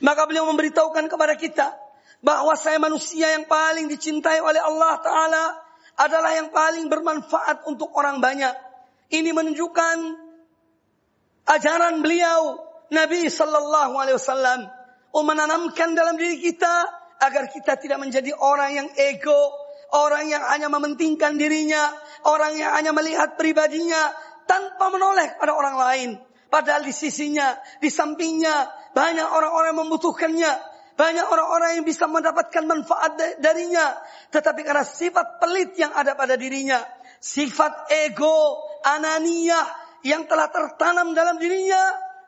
Maka 0.00 0.24
beliau 0.24 0.48
memberitahukan 0.48 1.06
kepada 1.06 1.34
kita 1.36 1.76
bahwa 2.24 2.56
saya 2.58 2.80
manusia 2.82 3.30
yang 3.36 3.46
paling 3.46 3.86
dicintai 3.86 4.42
oleh 4.42 4.58
Allah 4.58 4.98
Ta'ala 4.98 5.44
adalah 5.98 6.34
yang 6.34 6.50
paling 6.50 6.90
bermanfaat 6.90 7.66
untuk 7.68 7.94
orang 7.94 8.18
banyak. 8.18 8.54
Ini 9.12 9.30
menunjukkan 9.30 9.96
ajaran 11.46 12.00
beliau 12.02 12.60
Nabi 12.90 13.28
Sallallahu 13.28 13.92
Alaihi 13.98 14.16
Wasallam 14.18 14.60
menanamkan 15.18 15.98
dalam 15.98 16.14
diri 16.14 16.38
kita 16.38 16.97
agar 17.18 17.50
kita 17.50 17.74
tidak 17.78 17.98
menjadi 17.98 18.30
orang 18.38 18.70
yang 18.74 18.88
ego, 18.94 19.50
orang 19.94 20.30
yang 20.30 20.42
hanya 20.46 20.70
mementingkan 20.70 21.34
dirinya, 21.34 21.90
orang 22.26 22.54
yang 22.54 22.74
hanya 22.74 22.94
melihat 22.94 23.34
pribadinya 23.34 24.14
tanpa 24.46 24.88
menoleh 24.88 25.36
pada 25.36 25.52
orang 25.54 25.76
lain. 25.76 26.10
Padahal 26.48 26.80
di 26.80 26.96
sisinya, 26.96 27.60
di 27.82 27.92
sampingnya 27.92 28.72
banyak 28.96 29.28
orang-orang 29.28 29.76
yang 29.76 29.80
membutuhkannya. 29.84 30.52
Banyak 30.98 31.30
orang-orang 31.30 31.78
yang 31.78 31.86
bisa 31.86 32.10
mendapatkan 32.10 32.64
manfaat 32.66 33.14
darinya. 33.38 33.94
Tetapi 34.34 34.66
karena 34.66 34.82
sifat 34.82 35.38
pelit 35.38 35.78
yang 35.78 35.94
ada 35.94 36.18
pada 36.18 36.34
dirinya. 36.34 36.82
Sifat 37.22 37.86
ego, 37.92 38.58
ananiyah 38.82 39.66
yang 40.02 40.26
telah 40.26 40.50
tertanam 40.50 41.14
dalam 41.14 41.38
dirinya. 41.38 41.78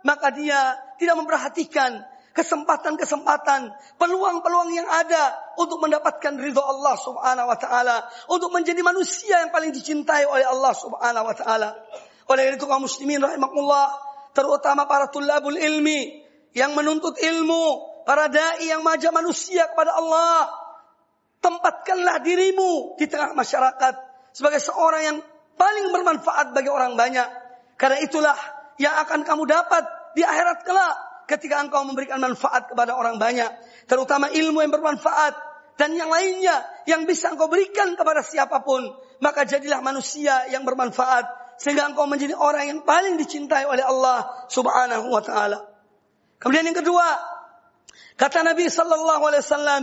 Maka 0.07 0.31
dia 0.31 0.79
tidak 1.03 1.19
memperhatikan 1.19 1.99
kesempatan-kesempatan, 2.41 3.69
peluang-peluang 4.01 4.73
yang 4.73 4.89
ada 4.89 5.37
untuk 5.61 5.77
mendapatkan 5.85 6.41
ridho 6.41 6.65
Allah 6.65 6.97
Subhanahu 6.97 7.53
wa 7.53 7.59
taala, 7.61 8.09
untuk 8.33 8.49
menjadi 8.49 8.81
manusia 8.81 9.45
yang 9.45 9.53
paling 9.53 9.69
dicintai 9.77 10.25
oleh 10.25 10.49
Allah 10.49 10.73
Subhanahu 10.73 11.29
wa 11.29 11.37
taala. 11.37 11.77
Oleh 12.33 12.57
itu 12.57 12.65
kaum 12.65 12.89
muslimin 12.89 13.21
rahimakumullah, 13.21 13.93
terutama 14.33 14.89
para 14.89 15.13
tulabul 15.13 15.61
ilmi 15.61 16.25
yang 16.57 16.73
menuntut 16.73 17.21
ilmu, 17.21 17.65
para 18.09 18.33
dai 18.33 18.65
yang 18.65 18.81
mengajak 18.81 19.13
manusia 19.13 19.69
kepada 19.69 19.93
Allah. 20.01 20.49
Tempatkanlah 21.45 22.25
dirimu 22.25 22.97
di 22.97 23.09
tengah 23.09 23.33
masyarakat 23.37 23.95
sebagai 24.33 24.61
seorang 24.61 25.03
yang 25.05 25.19
paling 25.61 25.93
bermanfaat 25.93 26.57
bagi 26.57 26.73
orang 26.73 26.97
banyak. 26.97 27.29
Karena 27.77 28.01
itulah 28.01 28.37
yang 28.81 28.97
akan 29.05 29.25
kamu 29.25 29.45
dapat 29.49 29.85
di 30.17 30.21
akhirat 30.25 30.65
kelak 30.65 31.10
ketika 31.31 31.63
engkau 31.63 31.87
memberikan 31.87 32.19
manfaat 32.19 32.67
kepada 32.67 32.99
orang 32.99 33.23
banyak. 33.23 33.49
Terutama 33.87 34.27
ilmu 34.35 34.59
yang 34.59 34.75
bermanfaat 34.75 35.39
dan 35.79 35.95
yang 35.95 36.11
lainnya 36.11 36.67
yang 36.91 37.07
bisa 37.07 37.31
engkau 37.31 37.47
berikan 37.47 37.95
kepada 37.95 38.27
siapa 38.27 38.67
pun. 38.67 38.83
Maka 39.23 39.47
jadilah 39.47 39.79
manusia 39.79 40.51
yang 40.51 40.67
bermanfaat 40.67 41.57
sehingga 41.63 41.87
engkau 41.87 42.11
menjadi 42.11 42.35
orang 42.35 42.67
yang 42.67 42.81
paling 42.83 43.15
dicintai 43.15 43.71
oleh 43.71 43.87
Allah 43.87 44.27
Subhanahu 44.51 45.07
wa 45.07 45.23
taala. 45.23 45.71
Kemudian 46.41 46.67
yang 46.67 46.79
kedua, 46.81 47.05
Kata 48.21 48.45
Nabi 48.45 48.69
sallallahu 48.69 49.23
alaihi 49.33 49.41
wasallam, 49.41 49.83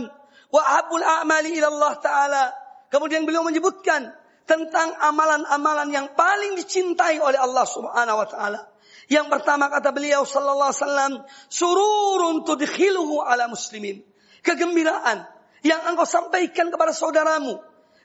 "Wa 0.54 0.62
a'mali 0.86 1.58
ila 1.58 1.68
Allah 1.74 1.92
taala." 1.98 2.44
Kemudian 2.86 3.26
beliau 3.26 3.42
menyebutkan 3.42 4.14
tentang 4.46 4.94
amalan-amalan 5.02 5.90
yang 5.90 6.06
paling 6.14 6.54
dicintai 6.54 7.18
oleh 7.18 7.34
Allah 7.34 7.66
Subhanahu 7.66 8.22
wa 8.22 8.28
taala. 8.30 8.60
Yang 9.08 9.26
pertama 9.32 9.72
kata 9.72 9.90
beliau 9.90 10.22
sallallahu 10.28 10.70
alaihi 10.70 10.82
wasallam, 10.84 11.12
"Sururun 11.48 12.44
tudkhiluhu 12.44 13.24
ala 13.24 13.48
muslimin." 13.48 14.04
Kegembiraan 14.44 15.24
yang 15.64 15.80
engkau 15.88 16.06
sampaikan 16.06 16.68
kepada 16.68 16.92
saudaramu. 16.92 17.58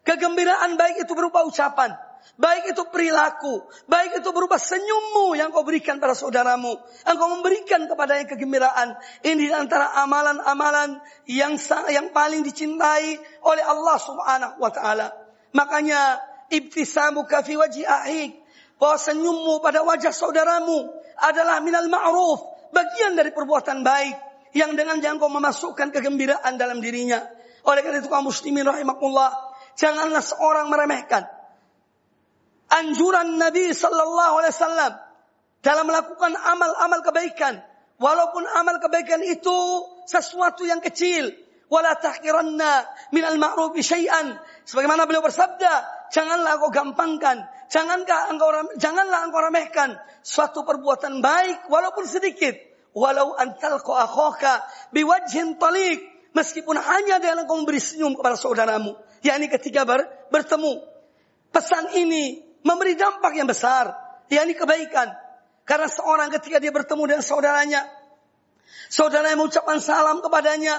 Kegembiraan 0.04 0.76
baik 0.76 1.08
itu 1.08 1.14
berupa 1.16 1.48
ucapan, 1.48 1.96
Baik 2.34 2.74
itu 2.74 2.82
perilaku, 2.90 3.62
baik 3.86 4.18
itu 4.24 4.30
berupa 4.34 4.58
senyummu 4.58 5.38
yang 5.38 5.54
kau 5.54 5.62
berikan 5.62 6.02
pada 6.02 6.18
saudaramu. 6.18 6.74
Engkau 7.06 7.30
memberikan 7.30 7.86
kepada 7.86 8.18
yang 8.18 8.26
kegembiraan. 8.26 8.98
Ini 9.22 9.54
antara 9.54 9.94
amalan-amalan 10.02 10.98
yang 11.30 11.62
yang 11.94 12.10
paling 12.10 12.42
dicintai 12.42 13.22
oleh 13.46 13.62
Allah 13.62 13.98
Subhanahu 14.02 14.56
wa 14.58 14.72
taala. 14.74 15.14
Makanya 15.54 16.18
ibtisamu 16.50 17.30
fi 17.30 17.54
wajhi 17.54 17.86
ahik. 17.86 18.43
Bahwa 18.78 18.98
senyummu 19.00 19.62
pada 19.64 19.82
wajah 19.86 20.12
saudaramu 20.12 20.90
adalah 21.20 21.64
minal 21.64 21.88
ma'ruf. 21.88 22.40
Bagian 22.74 23.16
dari 23.16 23.30
perbuatan 23.32 23.86
baik. 23.86 24.16
Yang 24.54 24.72
dengan 24.78 25.02
jangan 25.02 25.18
kau 25.18 25.32
memasukkan 25.34 25.90
kegembiraan 25.90 26.58
dalam 26.62 26.82
dirinya. 26.82 27.24
Oleh 27.66 27.82
karena 27.82 28.04
itu 28.04 28.10
kaum 28.12 28.28
muslimin 28.28 28.68
rahimahullah. 28.68 29.32
Janganlah 29.74 30.22
seorang 30.22 30.70
meremehkan 30.70 31.26
anjuran 32.74 33.38
Nabi 33.38 33.70
Sallallahu 33.70 34.34
Alaihi 34.42 34.54
Wasallam 34.58 34.94
dalam 35.62 35.86
melakukan 35.86 36.34
amal-amal 36.34 37.00
kebaikan. 37.06 37.62
Walaupun 38.02 38.44
amal 38.58 38.82
kebaikan 38.82 39.22
itu 39.22 39.58
sesuatu 40.10 40.66
yang 40.66 40.82
kecil. 40.82 41.30
Wala 41.72 41.96
tahkiranna 41.98 42.86
minal 43.16 43.38
ma'rufi 43.40 43.80
syai'an. 43.80 44.36
Sebagaimana 44.68 45.08
beliau 45.08 45.24
bersabda, 45.24 46.03
janganlah 46.14 46.62
engkau 46.62 46.70
gampangkan, 46.70 47.50
jangankah 47.74 48.30
engkau 48.30 48.54
janganlah 48.78 49.26
engkau 49.26 49.42
remehkan 49.42 49.98
suatu 50.22 50.62
perbuatan 50.62 51.20
baik 51.26 51.68
walaupun 51.68 52.06
sedikit. 52.06 52.54
Walau 52.94 53.34
antalqa 53.34 54.06
akhaka 54.06 54.62
biwajhin 54.94 55.58
talik, 55.58 55.98
meskipun 56.38 56.78
hanya 56.78 57.18
dengan 57.18 57.50
engkau 57.50 57.58
memberi 57.58 57.82
senyum 57.82 58.14
kepada 58.14 58.38
saudaramu, 58.38 58.94
yakni 59.26 59.50
ketika 59.50 59.82
ber, 59.82 60.06
bertemu. 60.30 60.78
Pesan 61.50 61.90
ini 61.98 62.46
memberi 62.62 62.94
dampak 62.94 63.34
yang 63.34 63.50
besar, 63.50 63.98
yakni 64.30 64.54
kebaikan. 64.54 65.10
Karena 65.66 65.90
seorang 65.90 66.30
ketika 66.38 66.62
dia 66.62 66.70
bertemu 66.70 67.18
dengan 67.18 67.26
saudaranya, 67.26 67.82
saudara 68.94 69.34
yang 69.34 69.42
mengucapkan 69.42 69.82
salam 69.82 70.22
kepadanya, 70.22 70.78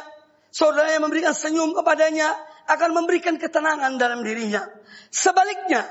saudara 0.54 0.94
yang 0.94 1.02
memberikan 1.02 1.34
senyum 1.34 1.74
kepadanya, 1.74 2.30
akan 2.64 2.90
memberikan 2.96 3.36
ketenangan 3.36 3.96
dalam 4.00 4.24
dirinya. 4.24 4.64
Sebaliknya, 5.12 5.84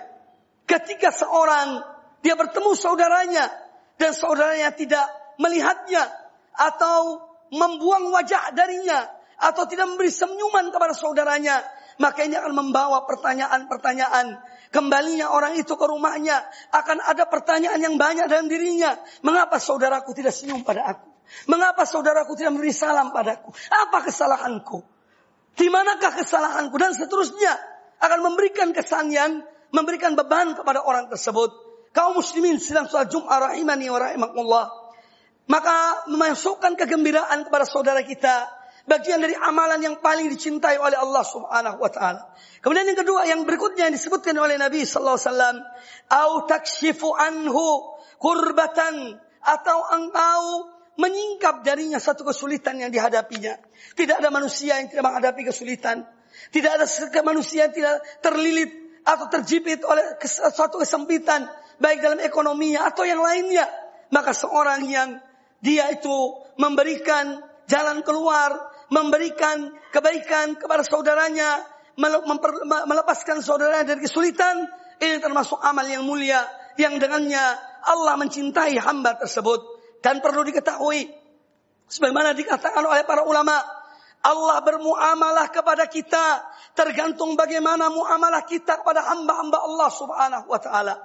ketika 0.65 1.13
seorang 1.13 1.82
dia 2.24 2.34
bertemu 2.34 2.72
saudaranya 2.74 3.46
dan 4.00 4.12
saudaranya 4.15 4.74
tidak 4.74 5.06
melihatnya 5.38 6.10
atau 6.53 7.22
membuang 7.53 8.10
wajah 8.10 8.53
darinya 8.56 9.06
atau 9.38 9.68
tidak 9.70 9.89
memberi 9.94 10.10
senyuman 10.10 10.74
kepada 10.74 10.96
saudaranya, 10.98 11.62
maka 12.01 12.25
ini 12.25 12.38
akan 12.39 12.53
membawa 12.53 13.06
pertanyaan-pertanyaan 13.06 14.39
Kembalinya 14.74 15.30
orang 15.30 15.53
itu 15.53 15.77
ke 15.77 15.86
rumahnya. 15.86 16.42
Akan 16.74 16.98
ada 16.98 17.30
pertanyaan 17.30 17.77
yang 17.77 17.96
banyak 18.01 18.25
dalam 18.25 18.50
dirinya. 18.50 18.98
Mengapa 19.22 19.62
saudaraku 19.62 20.18
tidak 20.18 20.34
senyum 20.34 20.65
pada 20.65 20.98
aku? 20.98 21.13
Mengapa 21.46 21.86
saudaraku 21.86 22.34
tidak 22.34 22.58
memberi 22.58 22.74
salam 22.74 23.13
padaku? 23.13 23.53
Apa 23.70 24.01
kesalahanku? 24.01 24.82
Di 25.53 25.67
manakah 25.69 26.17
kesalahanku? 26.17 26.75
Dan 26.77 26.98
seterusnya. 26.98 27.53
Akan 28.03 28.19
memberikan 28.19 28.75
kesan 28.75 29.13
yang 29.13 29.45
memberikan 29.72 30.13
beban 30.13 30.53
kepada 30.57 30.83
orang 30.83 31.07
tersebut. 31.07 31.50
Kaum 31.93 32.17
muslimin 32.17 32.57
sedang 32.57 32.89
sholat 32.89 33.10
Jum'ah 33.13 33.53
rahimani 33.53 33.88
wa 33.89 34.00
rahimakumullah. 34.01 34.65
Maka 35.48 36.07
memasukkan 36.10 36.79
kegembiraan 36.79 37.45
kepada 37.45 37.67
saudara 37.67 38.01
kita 38.01 38.50
bagian 38.83 39.19
dari 39.24 39.36
amalan 39.36 39.79
yang 39.79 39.95
paling 40.00 40.27
dicintai 40.27 40.75
oleh 40.79 40.95
Allah 41.00 41.24
Subhanahu 41.24 41.77
wa 41.79 41.91
taala. 41.91 42.22
Kemudian 42.60 42.88
yang 42.91 43.00
kedua 43.00 43.22
yang 43.27 43.41
berikutnya 43.48 43.88
yang 43.91 43.95
disebutkan 43.95 44.36
oleh 44.39 44.60
Nabi 44.60 44.83
sallallahu 44.83 45.19
alaihi 45.19 45.29
wasallam, 45.29 45.57
"Au 46.12 46.31
takshifu 46.48 47.10
anhu 47.15 47.95
kurbatan" 48.19 49.19
atau 49.43 49.77
engkau 50.00 50.41
menyingkap 50.95 51.65
darinya 51.65 51.98
satu 51.98 52.24
kesulitan 52.24 52.79
yang 52.79 52.91
dihadapinya. 52.93 53.57
Tidak 53.94 54.24
ada 54.24 54.32
manusia 54.32 54.80
yang 54.80 54.88
tidak 54.88 55.04
menghadapi 55.04 55.42
kesulitan. 55.44 56.08
Tidak 56.50 56.72
ada 56.80 56.86
manusia 57.22 57.70
yang 57.70 57.74
tidak 57.75 57.96
terlilit 58.24 58.72
atau 59.04 59.28
terjepit 59.28 59.84
oleh 59.84 60.16
suatu 60.25 60.80
kesempitan 60.80 61.46
baik 61.78 62.00
dalam 62.00 62.20
ekonominya 62.24 62.88
atau 62.88 63.04
yang 63.04 63.20
lainnya, 63.20 63.68
maka 64.16 64.32
seorang 64.32 64.88
yang 64.88 65.20
dia 65.60 65.92
itu 65.92 66.40
memberikan 66.56 67.44
jalan 67.68 68.00
keluar, 68.02 68.72
memberikan 68.88 69.75
kebaikan 69.92 70.56
kepada 70.56 70.82
saudaranya, 70.88 71.63
melepaskan 72.63 73.44
saudaranya 73.44 73.96
dari 73.96 74.08
kesulitan, 74.08 74.68
ini 75.04 75.20
termasuk 75.20 75.60
amal 75.60 75.84
yang 75.84 76.08
mulia 76.08 76.44
yang 76.80 76.98
dengannya 76.98 77.44
Allah 77.86 78.16
mencintai 78.18 78.80
hamba 78.82 79.20
tersebut 79.20 79.62
dan 80.02 80.24
perlu 80.24 80.42
diketahui 80.48 81.12
sebagaimana 81.88 82.36
dikatakan 82.38 82.84
oleh 82.84 83.04
para 83.08 83.24
ulama 83.24 83.58
Allah 84.24 84.63
bermuamalah 84.63 85.52
kepada 85.52 85.84
kita 85.92 86.40
tergantung 86.72 87.36
bagaimana 87.36 87.92
muamalah 87.92 88.48
kita 88.48 88.80
kepada 88.80 89.04
hamba-hamba 89.12 89.58
Allah 89.68 89.90
Subhanahu 89.92 90.48
wa 90.48 90.60
taala. 90.63 90.96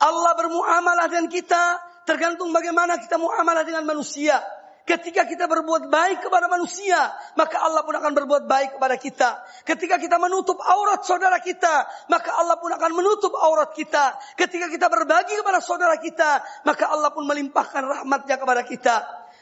Allah 0.00 0.32
bermuamalah 0.32 1.12
dengan 1.12 1.28
kita 1.28 1.62
tergantung 2.08 2.48
bagaimana 2.56 2.96
kita 2.96 3.20
muamalah 3.20 3.68
dengan 3.68 3.84
manusia. 3.84 4.40
Ketika 4.88 5.28
kita 5.28 5.44
berbuat 5.44 5.92
baik 5.92 6.24
kepada 6.24 6.48
manusia, 6.48 6.96
maka 7.36 7.60
Allah 7.60 7.84
pun 7.84 7.92
akan 7.92 8.08
berbuat 8.16 8.48
baik 8.48 8.80
kepada 8.80 8.96
kita. 8.96 9.44
Ketika 9.68 10.00
kita 10.00 10.16
menutup 10.16 10.56
aurat 10.64 11.04
saudara 11.04 11.36
kita, 11.44 11.84
maka 12.08 12.32
Allah 12.32 12.56
pun 12.56 12.72
akan 12.72 12.96
menutup 12.96 13.36
aurat 13.36 13.68
kita. 13.76 14.16
Ketika 14.32 14.72
kita 14.72 14.88
berbagi 14.88 15.36
kepada 15.36 15.60
saudara 15.60 16.00
kita, 16.00 16.40
maka 16.64 16.88
Allah 16.88 17.12
pun 17.12 17.28
melimpahkan 17.28 17.84
rahmatnya 17.84 18.40
kepada 18.40 18.64
kita. 18.64 18.96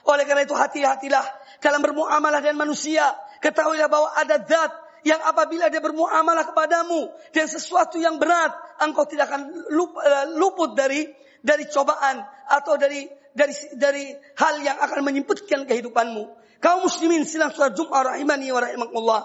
Oleh 0.06 0.24
karena 0.24 0.46
itu 0.46 0.54
hati-hatilah 0.54 1.24
dalam 1.58 1.82
bermuamalah 1.82 2.38
dengan 2.38 2.66
manusia. 2.66 3.14
Ketahuilah 3.42 3.90
bahwa 3.90 4.14
ada 4.14 4.38
zat 4.42 4.72
yang 5.06 5.22
apabila 5.22 5.70
dia 5.70 5.78
bermuamalah 5.78 6.50
kepadamu 6.50 7.10
dan 7.30 7.46
sesuatu 7.46 7.98
yang 7.98 8.18
berat, 8.18 8.50
engkau 8.82 9.06
tidak 9.06 9.30
akan 9.30 9.50
eh, 9.70 10.26
luput 10.34 10.74
dari 10.74 11.06
dari 11.42 11.66
cobaan 11.70 12.26
atau 12.50 12.74
dari 12.74 13.06
dari 13.30 13.54
dari 13.78 14.04
hal 14.38 14.54
yang 14.66 14.78
akan 14.82 15.06
menyempitkan 15.06 15.62
kehidupanmu. 15.62 16.22
Kaum 16.58 16.88
muslimin 16.88 17.22
silang 17.22 17.54
surat 17.54 17.76
Jum'ah 17.76 18.16
rahimani 18.16 18.50
wa 18.50 18.60
rahimakumullah. 18.64 19.22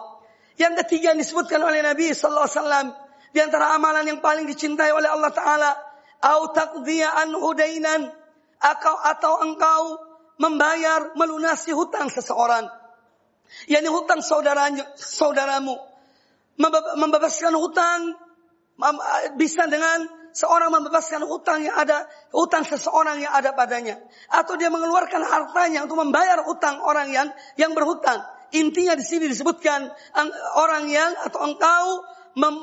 Yang 0.60 0.86
ketiga 0.86 1.16
yang 1.16 1.20
disebutkan 1.24 1.64
oleh 1.64 1.82
Nabi 1.82 2.14
sallallahu 2.14 2.46
alaihi 2.46 2.60
wasallam 2.62 2.88
di 3.32 3.40
antara 3.40 3.74
amalan 3.74 4.06
yang 4.06 4.20
paling 4.20 4.46
dicintai 4.46 4.92
oleh 4.92 5.08
Allah 5.10 5.32
taala, 5.34 5.72
au 6.22 6.52
taqdiya 6.54 7.26
an 7.26 7.34
hudainan 7.34 8.12
atau 8.62 8.96
atau 9.02 9.34
engkau 9.48 10.11
membayar 10.42 11.14
melunasi 11.14 11.70
hutang 11.78 12.10
seseorang. 12.10 12.66
Yani 13.70 13.86
hutang 13.94 14.26
saudaranya, 14.26 14.90
saudaramu. 14.98 15.78
Membebaskan 16.98 17.54
hutang 17.54 18.18
bisa 19.38 19.70
dengan 19.70 20.10
seorang 20.32 20.72
membebaskan 20.72 21.28
hutang 21.28 21.68
yang 21.68 21.76
ada 21.76 22.08
hutang 22.32 22.64
seseorang 22.64 23.20
yang 23.20 23.34
ada 23.36 23.52
padanya 23.52 24.00
atau 24.32 24.56
dia 24.56 24.72
mengeluarkan 24.72 25.22
hartanya 25.22 25.84
untuk 25.84 26.00
membayar 26.00 26.40
hutang 26.48 26.80
orang 26.82 27.12
yang 27.12 27.28
yang 27.60 27.76
berhutang. 27.76 28.24
Intinya 28.52 28.96
di 29.00 29.06
sini 29.06 29.32
disebutkan 29.32 29.92
orang 30.60 30.88
yang 30.92 31.12
atau 31.24 31.40
engkau 31.46 31.86
mem 32.36 32.56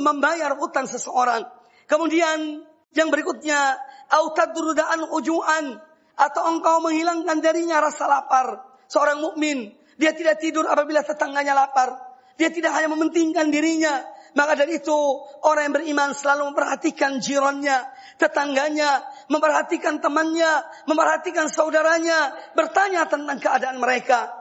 membayar 0.00 0.52
hutang 0.56 0.88
seseorang. 0.88 1.44
Kemudian 1.88 2.64
yang 2.96 3.08
berikutnya 3.08 3.78
autadrudaan 4.10 5.12
ujuan 5.12 5.80
atau 6.20 6.52
engkau 6.52 6.84
menghilangkan 6.84 7.40
darinya 7.40 7.80
rasa 7.80 8.04
lapar. 8.04 8.60
Seorang 8.92 9.24
mukmin 9.24 9.72
dia 9.96 10.12
tidak 10.12 10.40
tidur 10.40 10.68
apabila 10.68 11.00
tetangganya 11.00 11.56
lapar. 11.56 11.96
Dia 12.36 12.48
tidak 12.48 12.72
hanya 12.72 12.88
mementingkan 12.88 13.52
dirinya, 13.52 14.00
maka 14.32 14.56
dari 14.56 14.80
itu 14.80 14.96
orang 15.44 15.68
yang 15.68 15.74
beriman 15.76 16.16
selalu 16.16 16.52
memperhatikan 16.52 17.20
jirannya, 17.20 17.84
tetangganya, 18.16 19.04
memperhatikan 19.28 20.00
temannya, 20.00 20.64
memperhatikan 20.88 21.52
saudaranya, 21.52 22.32
bertanya 22.56 23.04
tentang 23.12 23.36
keadaan 23.36 23.76
mereka. 23.76 24.32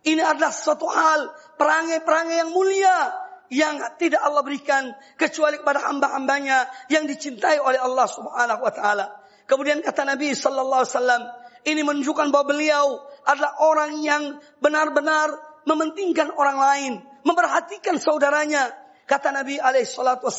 Ini 0.00 0.24
adalah 0.24 0.48
suatu 0.48 0.88
hal 0.88 1.28
perangai-perangai 1.60 2.40
yang 2.40 2.50
mulia 2.56 3.12
yang 3.52 3.84
tidak 4.00 4.24
Allah 4.24 4.40
berikan 4.40 4.96
kecuali 5.20 5.60
kepada 5.60 5.92
hamba-hambanya 5.92 6.88
yang 6.88 7.04
dicintai 7.04 7.60
oleh 7.60 7.76
Allah 7.76 8.08
Subhanahu 8.08 8.64
wa 8.64 8.72
taala. 8.72 9.21
Kemudian 9.52 9.84
kata 9.84 10.08
Nabi 10.08 10.32
sallallahu 10.32 10.80
alaihi 10.80 10.96
wasallam, 10.96 11.22
ini 11.68 11.84
menunjukkan 11.84 12.32
bahwa 12.32 12.56
beliau 12.56 13.04
adalah 13.28 13.60
orang 13.60 14.00
yang 14.00 14.40
benar-benar 14.64 15.28
mementingkan 15.68 16.32
orang 16.32 16.56
lain, 16.56 16.92
memperhatikan 17.28 18.00
saudaranya, 18.00 18.72
Kata 19.02 19.28
Nabi 19.28 19.58
alaihi 19.60 19.84
salatu 19.84 20.30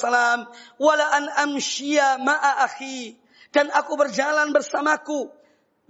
"Wala 0.81 1.05
an 1.13 1.29
ma'a 2.23 2.65
akhi." 2.65 3.13
Dan 3.53 3.69
aku 3.69 3.93
berjalan 3.93 4.49
bersamaku 4.49 5.29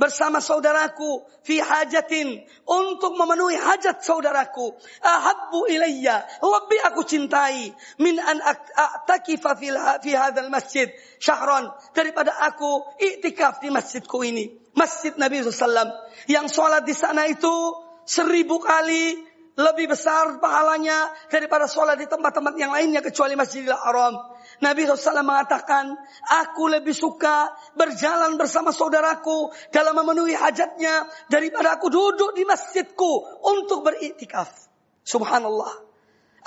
bersama 0.03 0.43
saudaraku 0.43 1.23
fi 1.47 1.63
hajatin 1.63 2.43
untuk 2.67 3.15
memenuhi 3.15 3.55
hajat 3.55 4.03
saudaraku. 4.03 4.75
Ahabbu 4.99 5.71
ilayya 5.71 6.27
lebih 6.43 6.79
aku 6.91 7.07
cintai 7.07 7.71
min 8.03 8.19
an 8.19 8.43
a'takifa 8.43 9.55
fi 9.55 10.11
hadzal 10.11 10.51
masjid 10.51 10.91
syahran 11.23 11.71
daripada 11.95 12.35
aku 12.43 12.83
iktikaf 12.99 13.63
di 13.63 13.71
masjidku 13.71 14.19
ini. 14.27 14.51
Masjid 14.75 15.15
Nabi 15.15 15.39
SAW 15.39 15.95
yang 16.27 16.51
sholat 16.51 16.83
di 16.83 16.91
sana 16.91 17.23
itu 17.31 17.53
seribu 18.03 18.59
kali 18.59 19.15
lebih 19.53 19.93
besar 19.93 20.41
pahalanya 20.41 21.13
daripada 21.29 21.69
sholat 21.69 21.95
di 21.95 22.09
tempat-tempat 22.09 22.57
yang 22.57 22.73
lainnya 22.73 23.05
kecuali 23.05 23.37
Masjidil 23.37 23.71
Haram. 23.71 24.32
Nabi 24.63 24.87
SAW 24.87 25.27
mengatakan, 25.27 25.91
aku 26.31 26.71
lebih 26.71 26.95
suka 26.95 27.51
berjalan 27.75 28.39
bersama 28.39 28.71
saudaraku 28.71 29.51
dalam 29.75 29.99
memenuhi 29.99 30.31
hajatnya 30.31 31.11
daripada 31.27 31.75
aku 31.75 31.91
duduk 31.91 32.31
di 32.31 32.47
masjidku 32.47 33.43
untuk 33.43 33.83
beriktikaf. 33.83 34.47
Subhanallah. 35.03 35.83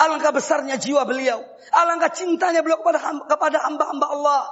Alangkah 0.01 0.33
besarnya 0.33 0.81
jiwa 0.81 1.05
beliau. 1.05 1.45
Alangkah 1.77 2.09
cintanya 2.13 2.65
beliau 2.65 2.81
kepada 2.81 3.59
hamba-hamba 3.69 4.07
Allah. 4.09 4.43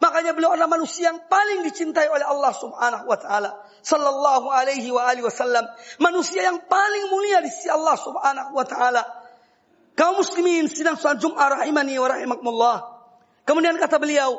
Makanya 0.00 0.32
beliau 0.32 0.56
adalah 0.56 0.80
manusia 0.80 1.12
yang 1.12 1.20
paling 1.28 1.60
dicintai 1.60 2.08
oleh 2.08 2.24
Allah 2.24 2.56
Subhanahu 2.56 3.04
wa 3.04 3.20
taala. 3.20 3.52
Sallallahu 3.84 4.48
alaihi 4.48 4.88
wa 4.88 5.04
alihi 5.04 5.24
wasallam. 5.24 5.68
Manusia 6.00 6.48
yang 6.48 6.64
paling 6.64 7.12
mulia 7.12 7.44
di 7.44 7.52
sisi 7.52 7.68
Allah 7.68 8.00
Subhanahu 8.00 8.56
wa 8.56 8.64
taala. 8.64 9.04
Kaum 9.92 10.16
muslimin 10.24 10.72
sidang 10.72 10.96
salat 10.96 11.20
Jumat 11.20 11.52
rahimani 11.52 12.00
wa 12.00 12.08
rahimakumullah. 12.08 12.76
Kemudian 13.50 13.82
kata 13.82 13.98
beliau, 13.98 14.38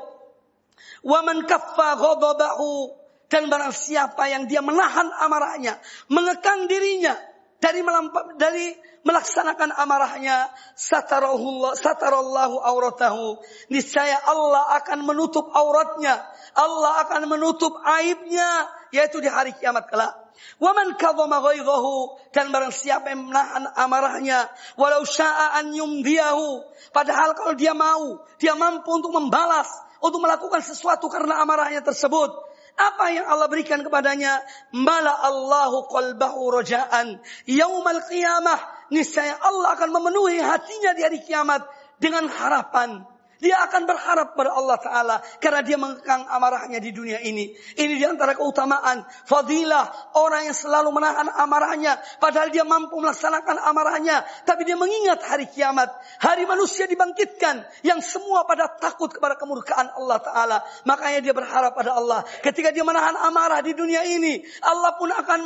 "Wa 1.04 1.20
man 1.20 1.44
kaffa 1.44 2.00
ghadabahu" 2.00 2.96
dan 3.28 3.52
barang 3.52 3.76
siapa 3.76 4.32
yang 4.32 4.48
dia 4.48 4.64
menahan 4.64 5.12
amarahnya, 5.20 5.76
mengekang 6.08 6.72
dirinya 6.72 7.20
dari 7.60 7.84
melampa, 7.84 8.40
dari 8.40 8.72
melaksanakan 9.04 9.76
amarahnya 9.76 10.48
satarallahu 10.80 11.76
satarallahu 11.76 12.56
auratahu. 12.64 13.44
Niscaya 13.68 14.16
Allah 14.32 14.80
akan 14.80 15.04
menutup 15.04 15.52
auratnya. 15.52 16.24
Allah 16.56 17.04
akan 17.04 17.28
menutup 17.28 17.76
aibnya 17.84 18.64
yaitu 18.92 19.24
di 19.24 19.28
hari 19.32 19.56
kiamat 19.58 19.88
kelak 19.88 20.14
Waman 20.58 20.98
kadhama 20.98 21.38
ghaidhahu 21.42 22.18
dan 22.34 22.50
barang 22.50 22.74
siapa 22.74 23.14
yang 23.14 23.30
menahan 23.30 23.70
amarahnya 23.78 24.50
walau 24.74 25.06
syaa 25.06 25.62
an 25.62 25.70
yumdiyahu 25.74 26.66
padahal 26.90 27.38
kalau 27.38 27.54
dia 27.54 27.78
mau 27.78 28.26
dia 28.42 28.58
mampu 28.58 28.90
untuk 28.90 29.14
membalas 29.14 29.70
untuk 30.02 30.18
melakukan 30.18 30.66
sesuatu 30.66 31.10
karena 31.14 31.46
amarahnya 31.46 31.86
tersebut 31.86 32.34
apa 32.72 33.12
yang 33.12 33.28
Allah 33.28 33.52
berikan 33.52 33.84
kepadanya? 33.84 34.42
Mala 34.72 35.12
Allahu 35.12 35.92
qalbahu 35.92 36.56
rajaan. 36.56 37.20
Yaumal 37.46 38.00
qiyamah. 38.08 38.88
Niscaya 38.96 39.36
Allah 39.44 39.76
akan 39.76 39.92
memenuhi 39.92 40.40
hatinya 40.40 40.96
di 40.96 41.02
hari 41.04 41.20
kiamat 41.20 41.68
dengan 42.00 42.32
harapan 42.32 43.04
dia 43.42 43.58
akan 43.66 43.90
berharap 43.90 44.38
pada 44.38 44.54
Allah 44.54 44.78
Ta'ala. 44.78 45.16
Karena 45.42 45.66
dia 45.66 45.74
mengekang 45.74 46.30
amarahnya 46.30 46.78
di 46.78 46.94
dunia 46.94 47.18
ini. 47.26 47.58
Ini 47.74 47.94
di 47.98 48.06
antara 48.06 48.38
keutamaan. 48.38 49.02
Fadilah. 49.26 50.14
Orang 50.14 50.46
yang 50.46 50.54
selalu 50.54 50.94
menahan 50.94 51.26
amarahnya. 51.26 51.98
Padahal 52.22 52.54
dia 52.54 52.62
mampu 52.62 53.02
melaksanakan 53.02 53.58
amarahnya. 53.66 54.22
Tapi 54.46 54.62
dia 54.62 54.78
mengingat 54.78 55.26
hari 55.26 55.50
kiamat. 55.50 55.90
Hari 56.22 56.46
manusia 56.46 56.86
dibangkitkan. 56.86 57.66
Yang 57.82 58.14
semua 58.14 58.46
pada 58.46 58.70
takut 58.78 59.10
kepada 59.10 59.34
kemurkaan 59.42 59.90
Allah 59.90 60.22
Ta'ala. 60.22 60.58
Makanya 60.86 61.26
dia 61.26 61.34
berharap 61.34 61.74
pada 61.74 61.98
Allah. 61.98 62.22
Ketika 62.46 62.70
dia 62.70 62.86
menahan 62.86 63.18
amarah 63.26 63.66
di 63.66 63.74
dunia 63.74 64.06
ini. 64.06 64.46
Allah 64.62 64.94
pun 65.02 65.10
akan 65.10 65.40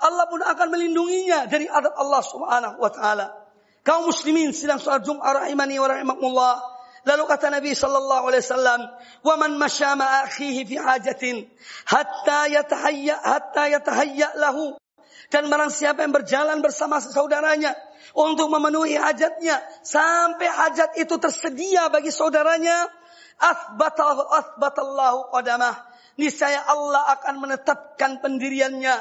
Allah 0.00 0.24
pun 0.32 0.40
akan 0.40 0.68
melindunginya 0.72 1.44
dari 1.44 1.68
adab 1.68 1.92
Allah 1.92 2.22
Subhanahu 2.24 2.76
wa 2.80 2.90
taala. 2.90 3.26
Kaum 3.84 4.08
muslimin 4.08 4.56
sedang 4.56 4.80
salat 4.80 5.04
Jumat 5.04 5.44
rahimani 5.44 5.76
wa 5.76 5.88
rahimakumullah. 5.92 6.73
Lalu 7.04 7.22
kata 7.28 7.52
Nabi 7.52 7.76
sallallahu 7.76 8.32
alaihi 8.32 8.44
wasallam, 8.44 8.80
"Wa 9.20 9.34
man 9.36 9.60
masya 9.60 9.92
ma 9.92 10.24
akhihi 10.24 10.64
fi 10.64 10.76
hajatin 10.80 11.44
hatta 11.84 12.48
yatahayya 12.48 13.16
hatta 13.20 13.64
yatahayya 13.68 14.40
lahu 14.40 14.76
Dan 15.32 15.48
barang 15.48 15.72
siapa 15.72 16.04
yang 16.04 16.12
berjalan 16.12 16.60
bersama 16.60 17.00
saudaranya 17.00 17.72
untuk 18.12 18.52
memenuhi 18.52 18.94
hajatnya 18.94 19.56
sampai 19.82 20.46
hajat 20.46 21.00
itu 21.00 21.16
tersedia 21.16 21.88
bagi 21.88 22.12
saudaranya, 22.12 22.86
athbatallahu 23.40 24.30
athbatallahu 24.30 25.32
qadamah. 25.32 25.74
Niscaya 26.14 26.62
Allah 26.70 27.18
akan 27.18 27.34
menetapkan 27.42 28.22
pendiriannya. 28.22 28.94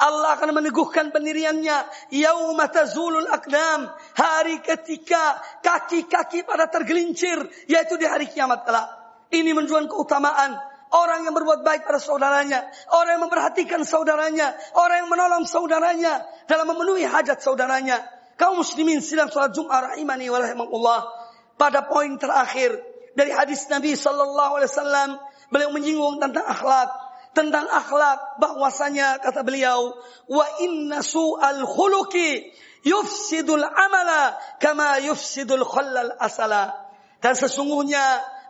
Allah 0.00 0.40
akan 0.40 0.56
meneguhkan 0.56 1.12
pendiriannya. 1.12 2.08
Yauma 2.16 2.72
tazulul 2.72 3.28
akdam. 3.28 3.92
Hari 4.16 4.64
ketika 4.64 5.36
kaki-kaki 5.60 6.48
pada 6.48 6.72
tergelincir. 6.72 7.36
Yaitu 7.68 8.00
di 8.00 8.08
hari 8.08 8.32
kiamat 8.32 8.64
kelak. 8.64 8.88
Ini 9.30 9.52
menunjukkan 9.52 9.86
keutamaan 9.92 10.70
Orang 10.90 11.22
yang 11.22 11.34
berbuat 11.38 11.62
baik 11.62 11.86
pada 11.86 12.02
saudaranya. 12.02 12.66
Orang 12.90 13.18
yang 13.18 13.24
memperhatikan 13.30 13.86
saudaranya. 13.86 14.58
Orang 14.74 15.06
yang 15.06 15.10
menolong 15.10 15.46
saudaranya. 15.46 16.26
Dalam 16.50 16.66
memenuhi 16.66 17.06
hajat 17.06 17.38
saudaranya. 17.38 18.02
Kaum 18.34 18.58
muslimin 18.58 18.98
sidang 18.98 19.30
salat 19.30 19.54
Jum'ah 19.54 19.94
rahimani 19.94 20.26
wa 20.26 20.42
rahimahullah. 20.42 21.00
Pada 21.54 21.86
poin 21.86 22.18
terakhir. 22.18 22.74
Dari 23.14 23.30
hadis 23.30 23.70
Nabi 23.70 23.94
Sallallahu 23.94 24.58
Alaihi 24.58 24.70
Wasallam. 24.70 25.10
Beliau 25.54 25.70
menyinggung 25.70 26.18
tentang 26.18 26.46
akhlak. 26.50 26.90
Tentang 27.32 27.66
akhlak. 27.66 28.40
Bahwasanya 28.42 29.22
kata 29.22 29.46
beliau. 29.46 29.94
Wa 30.26 30.46
inna 30.64 31.02
su'al 31.04 31.62
khuluki. 31.66 32.50
Yufsidul 32.86 33.62
amala. 33.62 34.38
Kama 34.58 35.00
yufsidul 35.04 35.66
khallal 35.66 36.16
asala. 36.18 36.74
Dan 37.20 37.36
sesungguhnya 37.36 38.02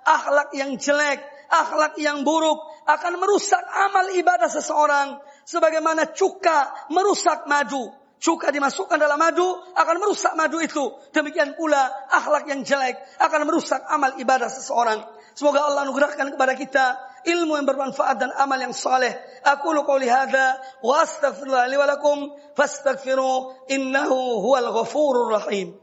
akhlak 0.06 0.54
yang 0.54 0.78
jelek 0.78 1.40
akhlak 1.50 1.98
yang 1.98 2.22
buruk 2.22 2.62
akan 2.86 3.18
merusak 3.18 3.60
amal 3.90 4.06
ibadah 4.14 4.46
seseorang. 4.46 5.18
Sebagaimana 5.44 6.14
cuka 6.14 6.88
merusak 6.94 7.50
madu. 7.50 7.90
Cuka 8.20 8.52
dimasukkan 8.52 9.00
dalam 9.00 9.18
madu 9.18 9.48
akan 9.74 9.96
merusak 9.98 10.36
madu 10.38 10.62
itu. 10.62 10.94
Demikian 11.10 11.58
pula 11.58 11.90
akhlak 12.12 12.46
yang 12.46 12.62
jelek 12.62 13.00
akan 13.18 13.48
merusak 13.48 13.82
amal 13.90 14.14
ibadah 14.20 14.46
seseorang. 14.46 15.02
Semoga 15.34 15.66
Allah 15.66 15.88
anugerahkan 15.88 16.36
kepada 16.36 16.54
kita 16.54 16.86
ilmu 17.26 17.56
yang 17.56 17.66
bermanfaat 17.68 18.16
dan 18.20 18.30
amal 18.36 18.56
yang 18.60 18.72
saleh. 18.72 19.12
Aku 19.44 19.72
lu 19.72 19.84
qouli 19.84 20.08
hadza 20.08 20.60
wa 20.84 21.02
astaghfirullah 21.02 21.68
li 21.68 21.76
wa 21.76 21.86
lakum 21.88 22.32
fastaghfiru 22.56 23.66
innahu 23.68 24.44
huwal 24.44 24.68
ghafurur 24.72 25.36
rahim. 25.36 25.76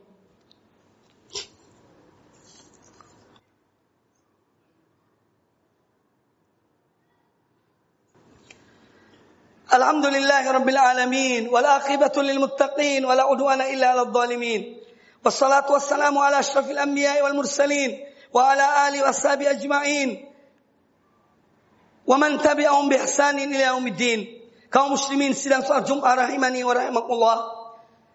الحمد 9.68 10.06
لله 10.06 10.52
رب 10.52 10.70
العالمين 10.70 11.50
والعاقبة 11.50 12.16
للمتقين 12.24 13.06
ولا 13.06 13.24
عدوان 13.24 13.62
إلا 13.62 13.88
على 13.88 14.02
الظالمين 14.02 14.78
والصلاة 15.26 15.72
والسلام 15.72 16.18
على 16.18 16.40
أشرف 16.40 16.72
الأنبياء 16.72 17.24
والمرسلين 17.24 18.06
وعلى 18.34 18.88
آله 18.88 19.04
وأصحابه 19.04 19.50
أجمعين 19.50 20.27
wa 22.08 22.16
man 22.16 22.40
tabi'ahum 22.40 22.88
bi 22.88 22.96
ihsanin 22.96 23.52
ila 23.52 23.76
yaumiddin. 23.76 24.40
Kaum 24.72 24.96
muslimin 24.96 25.36
sidang 25.36 25.64
salat 25.64 25.88
Jumat 25.88 26.16
rahimani 26.16 26.64
wa 26.64 26.74
rahimakumullah. 26.76 27.38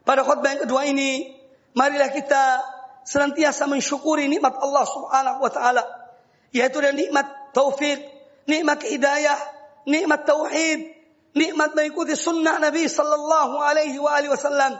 Pada 0.02 0.24
khutbah 0.26 0.56
yang 0.56 0.62
kedua 0.66 0.82
ini, 0.88 1.32
marilah 1.76 2.10
kita 2.10 2.60
senantiasa 3.04 3.68
mensyukuri 3.68 4.26
nikmat 4.26 4.56
Allah 4.58 4.84
Subhanahu 4.88 5.38
wa 5.44 5.50
taala, 5.52 5.84
yaitu 6.50 6.80
dan 6.82 6.96
nikmat 6.96 7.54
taufik, 7.54 8.00
nikmat 8.48 8.82
hidayah, 8.82 9.38
nikmat 9.86 10.26
tauhid, 10.26 10.92
nikmat 11.32 11.72
mengikuti 11.72 12.18
sunnah 12.18 12.58
Nabi 12.58 12.88
sallallahu 12.88 13.62
alaihi 13.62 13.96
wa 13.96 14.12
alihi 14.12 14.32
wasallam. 14.32 14.76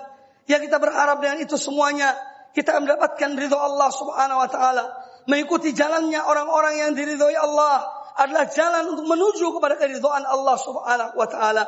Ya 0.51 0.59
kita 0.59 0.83
berharap 0.83 1.23
dengan 1.23 1.39
itu 1.39 1.55
semuanya 1.55 2.19
kita 2.53 2.77
mendapatkan 2.77 3.39
ridho 3.39 3.57
Allah 3.57 3.89
Subhanahu 3.95 4.43
wa 4.43 4.49
taala, 4.51 4.85
mengikuti 5.25 5.73
jalannya 5.73 6.21
orang-orang 6.21 6.75
yang 6.83 6.91
diridhoi 6.93 7.39
Allah 7.39 8.02
adalah 8.19 8.49
jalan 8.49 8.93
untuk 8.93 9.07
menuju 9.09 9.47
kepada 9.57 9.81
keridhaan 9.81 10.25
Allah 10.27 10.57
Subhanahu 10.61 11.17
Wa 11.17 11.29
Taala. 11.29 11.65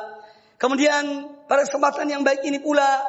Kemudian 0.55 1.03
pada 1.49 1.67
kesempatan 1.67 2.07
yang 2.07 2.21
baik 2.23 2.45
ini 2.47 2.63
pula 2.63 3.03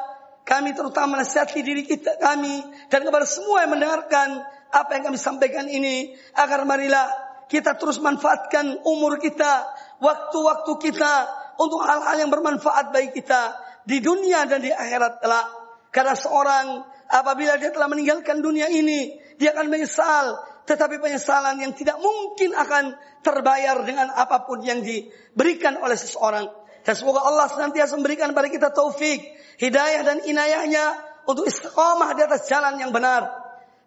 kami 0.47 0.71
terutama 0.75 1.19
menasihati 1.19 1.59
diri 1.59 1.83
kita 1.83 2.19
kami 2.19 2.63
dan 2.87 3.03
kepada 3.03 3.27
semua 3.27 3.67
yang 3.67 3.75
mendengarkan 3.75 4.43
apa 4.71 4.89
yang 4.99 5.11
kami 5.11 5.19
sampaikan 5.19 5.67
ini 5.67 6.15
agar 6.35 6.63
marilah 6.67 7.07
kita 7.47 7.79
terus 7.79 8.03
manfaatkan 8.03 8.83
umur 8.83 9.19
kita, 9.23 9.63
waktu-waktu 10.03 10.71
kita 10.83 11.13
untuk 11.57 11.79
hal-hal 11.87 12.27
yang 12.27 12.31
bermanfaat 12.31 12.91
bagi 12.91 13.15
kita 13.15 13.55
di 13.87 14.03
dunia 14.03 14.43
dan 14.45 14.59
di 14.59 14.69
akhirat 14.69 15.23
kelak. 15.23 15.47
Karena 15.95 16.13
seorang 16.13 16.83
apabila 17.07 17.55
dia 17.55 17.71
telah 17.71 17.87
meninggalkan 17.87 18.43
dunia 18.43 18.67
ini, 18.67 19.15
dia 19.39 19.55
akan 19.55 19.71
menyesal. 19.71 20.35
Tetapi 20.67 20.99
penyesalan 20.99 21.63
yang 21.63 21.71
tidak 21.71 21.95
mungkin 22.03 22.51
akan 22.51 22.99
terbayar 23.23 23.87
dengan 23.87 24.11
apa 24.11 24.43
pun 24.43 24.59
yang 24.59 24.83
diberikan 24.83 25.79
oleh 25.79 25.95
seseorang. 25.95 26.43
Dan 26.83 26.93
semoga 26.95 27.23
Allah 27.23 27.47
senantiasa 27.47 27.95
memberikan 27.95 28.35
kepada 28.35 28.51
kita 28.51 28.67
taufik, 28.75 29.23
hidayah 29.63 30.03
dan 30.03 30.17
inayahnya 30.27 30.85
untuk 31.23 31.47
istiqamah 31.47 32.15
di 32.15 32.21
atas 32.27 32.51
jalan 32.51 32.79
yang 32.83 32.91
benar. 32.91 33.31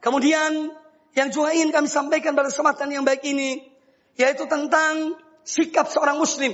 Kemudian 0.00 0.72
yang 1.12 1.28
juga 1.28 1.52
ingin 1.52 1.68
kami 1.68 1.88
sampaikan 1.88 2.32
pada 2.32 2.48
kesempatan 2.48 2.88
yang 2.88 3.04
baik 3.04 3.20
ini, 3.28 3.60
yaitu 4.16 4.48
tentang 4.48 5.20
sikap 5.44 5.88
seorang 5.88 6.16
muslim 6.16 6.52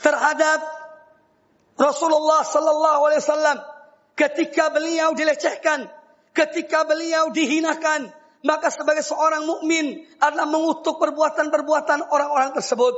terhadap 0.00 0.60
Rasulullah 1.76 2.44
sallallahu 2.44 3.00
alaihi 3.08 3.22
wasallam 3.24 3.58
ketika 4.16 4.68
beliau 4.68 5.16
dilecehkan, 5.16 5.88
ketika 6.36 6.84
beliau 6.84 7.32
dihinakan, 7.32 8.12
maka 8.40 8.72
sebagai 8.72 9.04
seorang 9.04 9.44
mukmin 9.44 10.08
adalah 10.16 10.48
mengutuk 10.48 10.96
perbuatan-perbuatan 10.96 12.08
orang-orang 12.08 12.56
tersebut. 12.56 12.94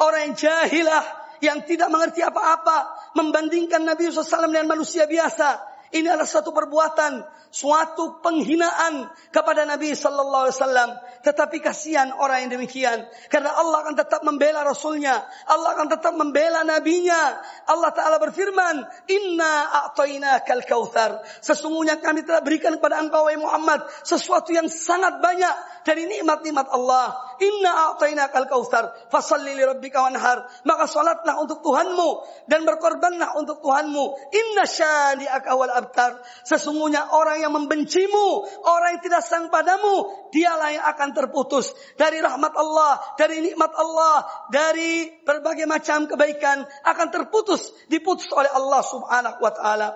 Orang 0.00 0.32
yang 0.32 0.34
jahilah, 0.36 1.04
yang 1.40 1.58
tidak 1.64 1.88
mengerti 1.88 2.20
apa-apa, 2.20 3.12
membandingkan 3.16 3.84
Nabi 3.84 4.12
SAW 4.12 4.52
dengan 4.52 4.68
manusia 4.68 5.08
biasa. 5.08 5.71
Ini 5.92 6.08
adalah 6.08 6.24
suatu 6.24 6.56
perbuatan, 6.56 7.20
suatu 7.52 8.24
penghinaan 8.24 9.12
kepada 9.28 9.68
Nabi 9.68 9.92
sallallahu 9.92 10.48
alaihi 10.48 10.56
wasallam. 10.56 10.90
Tetapi 11.20 11.60
kasihan 11.60 12.16
orang 12.16 12.48
yang 12.48 12.56
demikian. 12.56 13.04
Karena 13.28 13.52
Allah 13.52 13.84
akan 13.84 13.94
tetap 14.00 14.24
membela 14.24 14.64
Rasulnya. 14.64 15.20
Allah 15.44 15.76
akan 15.76 15.88
tetap 15.92 16.16
membela 16.16 16.64
Nabinya. 16.64 17.44
Allah 17.68 17.92
Ta'ala 17.92 18.16
berfirman, 18.16 18.88
Inna 19.12 19.68
a'toina 19.68 20.40
kal 20.48 20.64
kauthar. 20.64 21.20
Sesungguhnya 21.44 22.00
kami 22.00 22.24
telah 22.24 22.40
berikan 22.40 22.72
kepada 22.80 22.96
engkau, 22.96 23.28
Muhammad, 23.36 23.84
sesuatu 24.02 24.48
yang 24.50 24.72
sangat 24.72 25.20
banyak 25.20 25.84
dari 25.84 26.08
nikmat-nikmat 26.08 26.72
Allah. 26.72 27.31
Inna 27.42 27.90
a'tayna 27.90 28.30
kal 28.30 28.46
kautsar, 28.46 29.10
fasalli 29.10 29.58
li 29.58 29.64
rabbika 29.66 30.06
wanhar. 30.06 30.46
Maka 30.62 30.86
salatlah 30.86 31.42
untuk 31.42 31.58
Tuhanmu 31.66 32.10
dan 32.46 32.62
berkorbanlah 32.62 33.34
untuk 33.34 33.58
Tuhanmu. 33.58 34.04
Inna 34.30 34.62
syani'aka 34.62 35.50
wal 35.58 35.74
abtar. 35.74 36.22
Sesungguhnya 36.46 37.10
orang 37.10 37.42
yang 37.42 37.52
membencimu, 37.58 38.28
orang 38.62 38.98
yang 38.98 39.02
tidak 39.02 39.22
sayang 39.26 39.50
padamu, 39.50 40.30
dialah 40.30 40.70
yang 40.70 40.86
akan 40.86 41.10
terputus 41.10 41.74
dari 41.98 42.22
rahmat 42.22 42.54
Allah, 42.54 43.02
dari 43.18 43.42
nikmat 43.42 43.72
Allah, 43.74 44.22
dari 44.48 45.10
berbagai 45.26 45.66
macam 45.66 46.06
kebaikan 46.06 46.62
akan 46.86 47.08
terputus, 47.10 47.74
diputus 47.90 48.30
oleh 48.30 48.50
Allah 48.54 48.80
Subhanahu 48.86 49.38
wa 49.42 49.52
taala. 49.52 49.88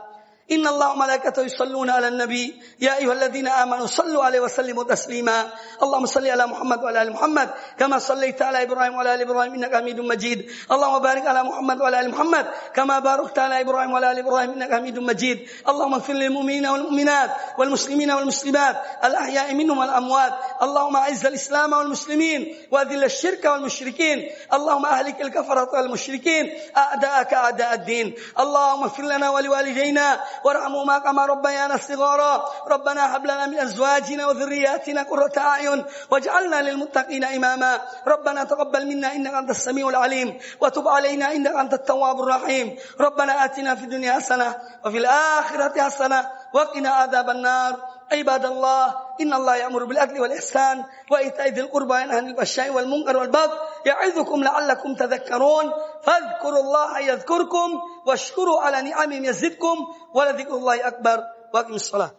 إن 0.46 0.66
الله 0.66 0.90
وملائكته 0.92 1.42
يصلون 1.42 1.90
على 1.90 2.08
النبي. 2.08 2.62
يا 2.80 2.96
أيها 2.96 3.12
الذين 3.12 3.48
آمنوا 3.48 3.86
صلوا 3.86 4.24
عليه 4.24 4.40
وسلموا 4.40 4.84
تسليما. 4.84 5.50
اللهم 5.82 6.06
صل 6.06 6.26
على 6.26 6.46
محمد 6.46 6.84
وعلى 6.84 7.02
آل 7.02 7.12
محمد 7.12 7.48
كما 7.78 7.98
صليت 7.98 8.42
على 8.42 8.62
إبراهيم 8.62 8.94
وعلى 8.94 9.14
آل 9.14 9.20
إبراهيم 9.20 9.54
إنك 9.54 9.74
حميد 9.74 10.00
مجيد. 10.00 10.50
اللهم 10.72 10.98
بارك 11.02 11.26
على 11.26 11.42
محمد 11.42 11.80
وعلى 11.80 12.00
آل 12.00 12.10
محمد 12.10 12.46
كما 12.74 12.98
باركت 12.98 13.38
على 13.38 13.60
إبراهيم 13.60 13.92
وعلى 13.92 14.12
آل 14.12 14.18
إبراهيم 14.18 14.50
إنك 14.50 14.74
حميد 14.74 14.98
مجيد. 14.98 15.38
اللهم 15.68 15.94
اغفر 15.94 16.12
للمؤمنين 16.12 16.66
والمؤمنات 16.66 17.30
والمسلمين 17.58 18.10
والمسلمات 18.10 18.76
الأحياء 19.04 19.54
منهم 19.54 19.78
والأموات. 19.78 20.32
اللهم 20.62 20.96
أعز 20.96 21.26
الإسلام 21.26 21.72
والمسلمين 21.72 22.70
وأذل 22.70 23.04
الشرك 23.04 23.44
والمشركين. 23.44 24.30
اللهم 24.52 24.86
أهلك 24.86 25.20
الكفرة 25.20 25.70
والمشركين. 25.74 26.44
أعداءك 26.76 27.34
أعداء 27.34 27.74
الدين. 27.74 28.14
اللهم 28.38 28.82
اغفر 28.82 29.02
لنا 29.02 29.30
ولوالدينا 29.30 30.20
وارحمهما 30.44 30.98
كما 30.98 31.26
ربيانا 31.26 31.76
صغارا 31.76 32.44
ربنا 32.66 33.16
هب 33.16 33.24
لنا 33.24 33.46
من 33.46 33.58
أزواجنا 33.58 34.26
وذرياتنا 34.26 35.02
قرة 35.02 35.32
أعين 35.38 35.84
واجعلنا 36.10 36.62
للمتقين 36.62 37.24
إماما. 37.24 37.80
ربنا 38.06 38.44
تقبل 38.44 38.86
منا 38.86 39.12
إنك 39.12 39.34
أنت 39.34 39.50
السميع 39.50 39.88
العليم 39.88 40.38
وتب 40.60 40.88
علينا 40.88 41.32
إنك 41.32 41.54
أنت 41.54 41.74
التواب 41.74 42.20
الرحيم. 42.20 42.76
ربنا 43.00 43.44
آتنا 43.44 43.74
في 43.74 43.84
الدنيا 43.84 44.12
حسنة 44.12 44.54
وفي 44.84 44.98
الآخرة 44.98 45.82
حسنة 45.82 46.30
وقنا 46.52 46.90
عذاب 46.90 47.30
النار. 47.30 47.95
عباد 48.12 48.44
الله 48.44 48.84
إن 49.20 49.32
الله 49.32 49.56
يأمر 49.56 49.84
بالعدل 49.84 50.20
والإحسان 50.20 50.84
وإيتاء 51.10 51.48
ذي 51.48 51.60
القربى 51.60 51.92
وينهى 51.92 52.16
عن 52.16 52.26
الفحشاء 52.30 52.70
والمنكر 52.70 53.16
والبغي 53.16 53.50
يعظكم 53.86 54.38
لعلكم 54.44 54.94
تذكرون. 54.94 55.66
فاذكروا 56.06 56.60
الله 56.60 56.90
يذكركم 56.98 57.68
واشكروا 58.06 58.62
على 58.62 58.90
نعمه 58.90 59.28
يزدكم 59.28 59.76
ولذكر 60.14 60.54
الله 60.54 60.86
أكبر. 60.86 61.18
وأقم 61.54 61.74
الصلاة. 61.74 62.10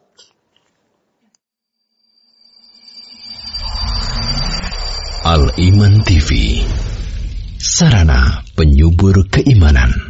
Al 5.27 5.51
Iman 5.59 6.07
TV 6.07 6.63
Sarana 7.59 8.47
penyubur 8.55 9.27
keimanan. 9.27 10.06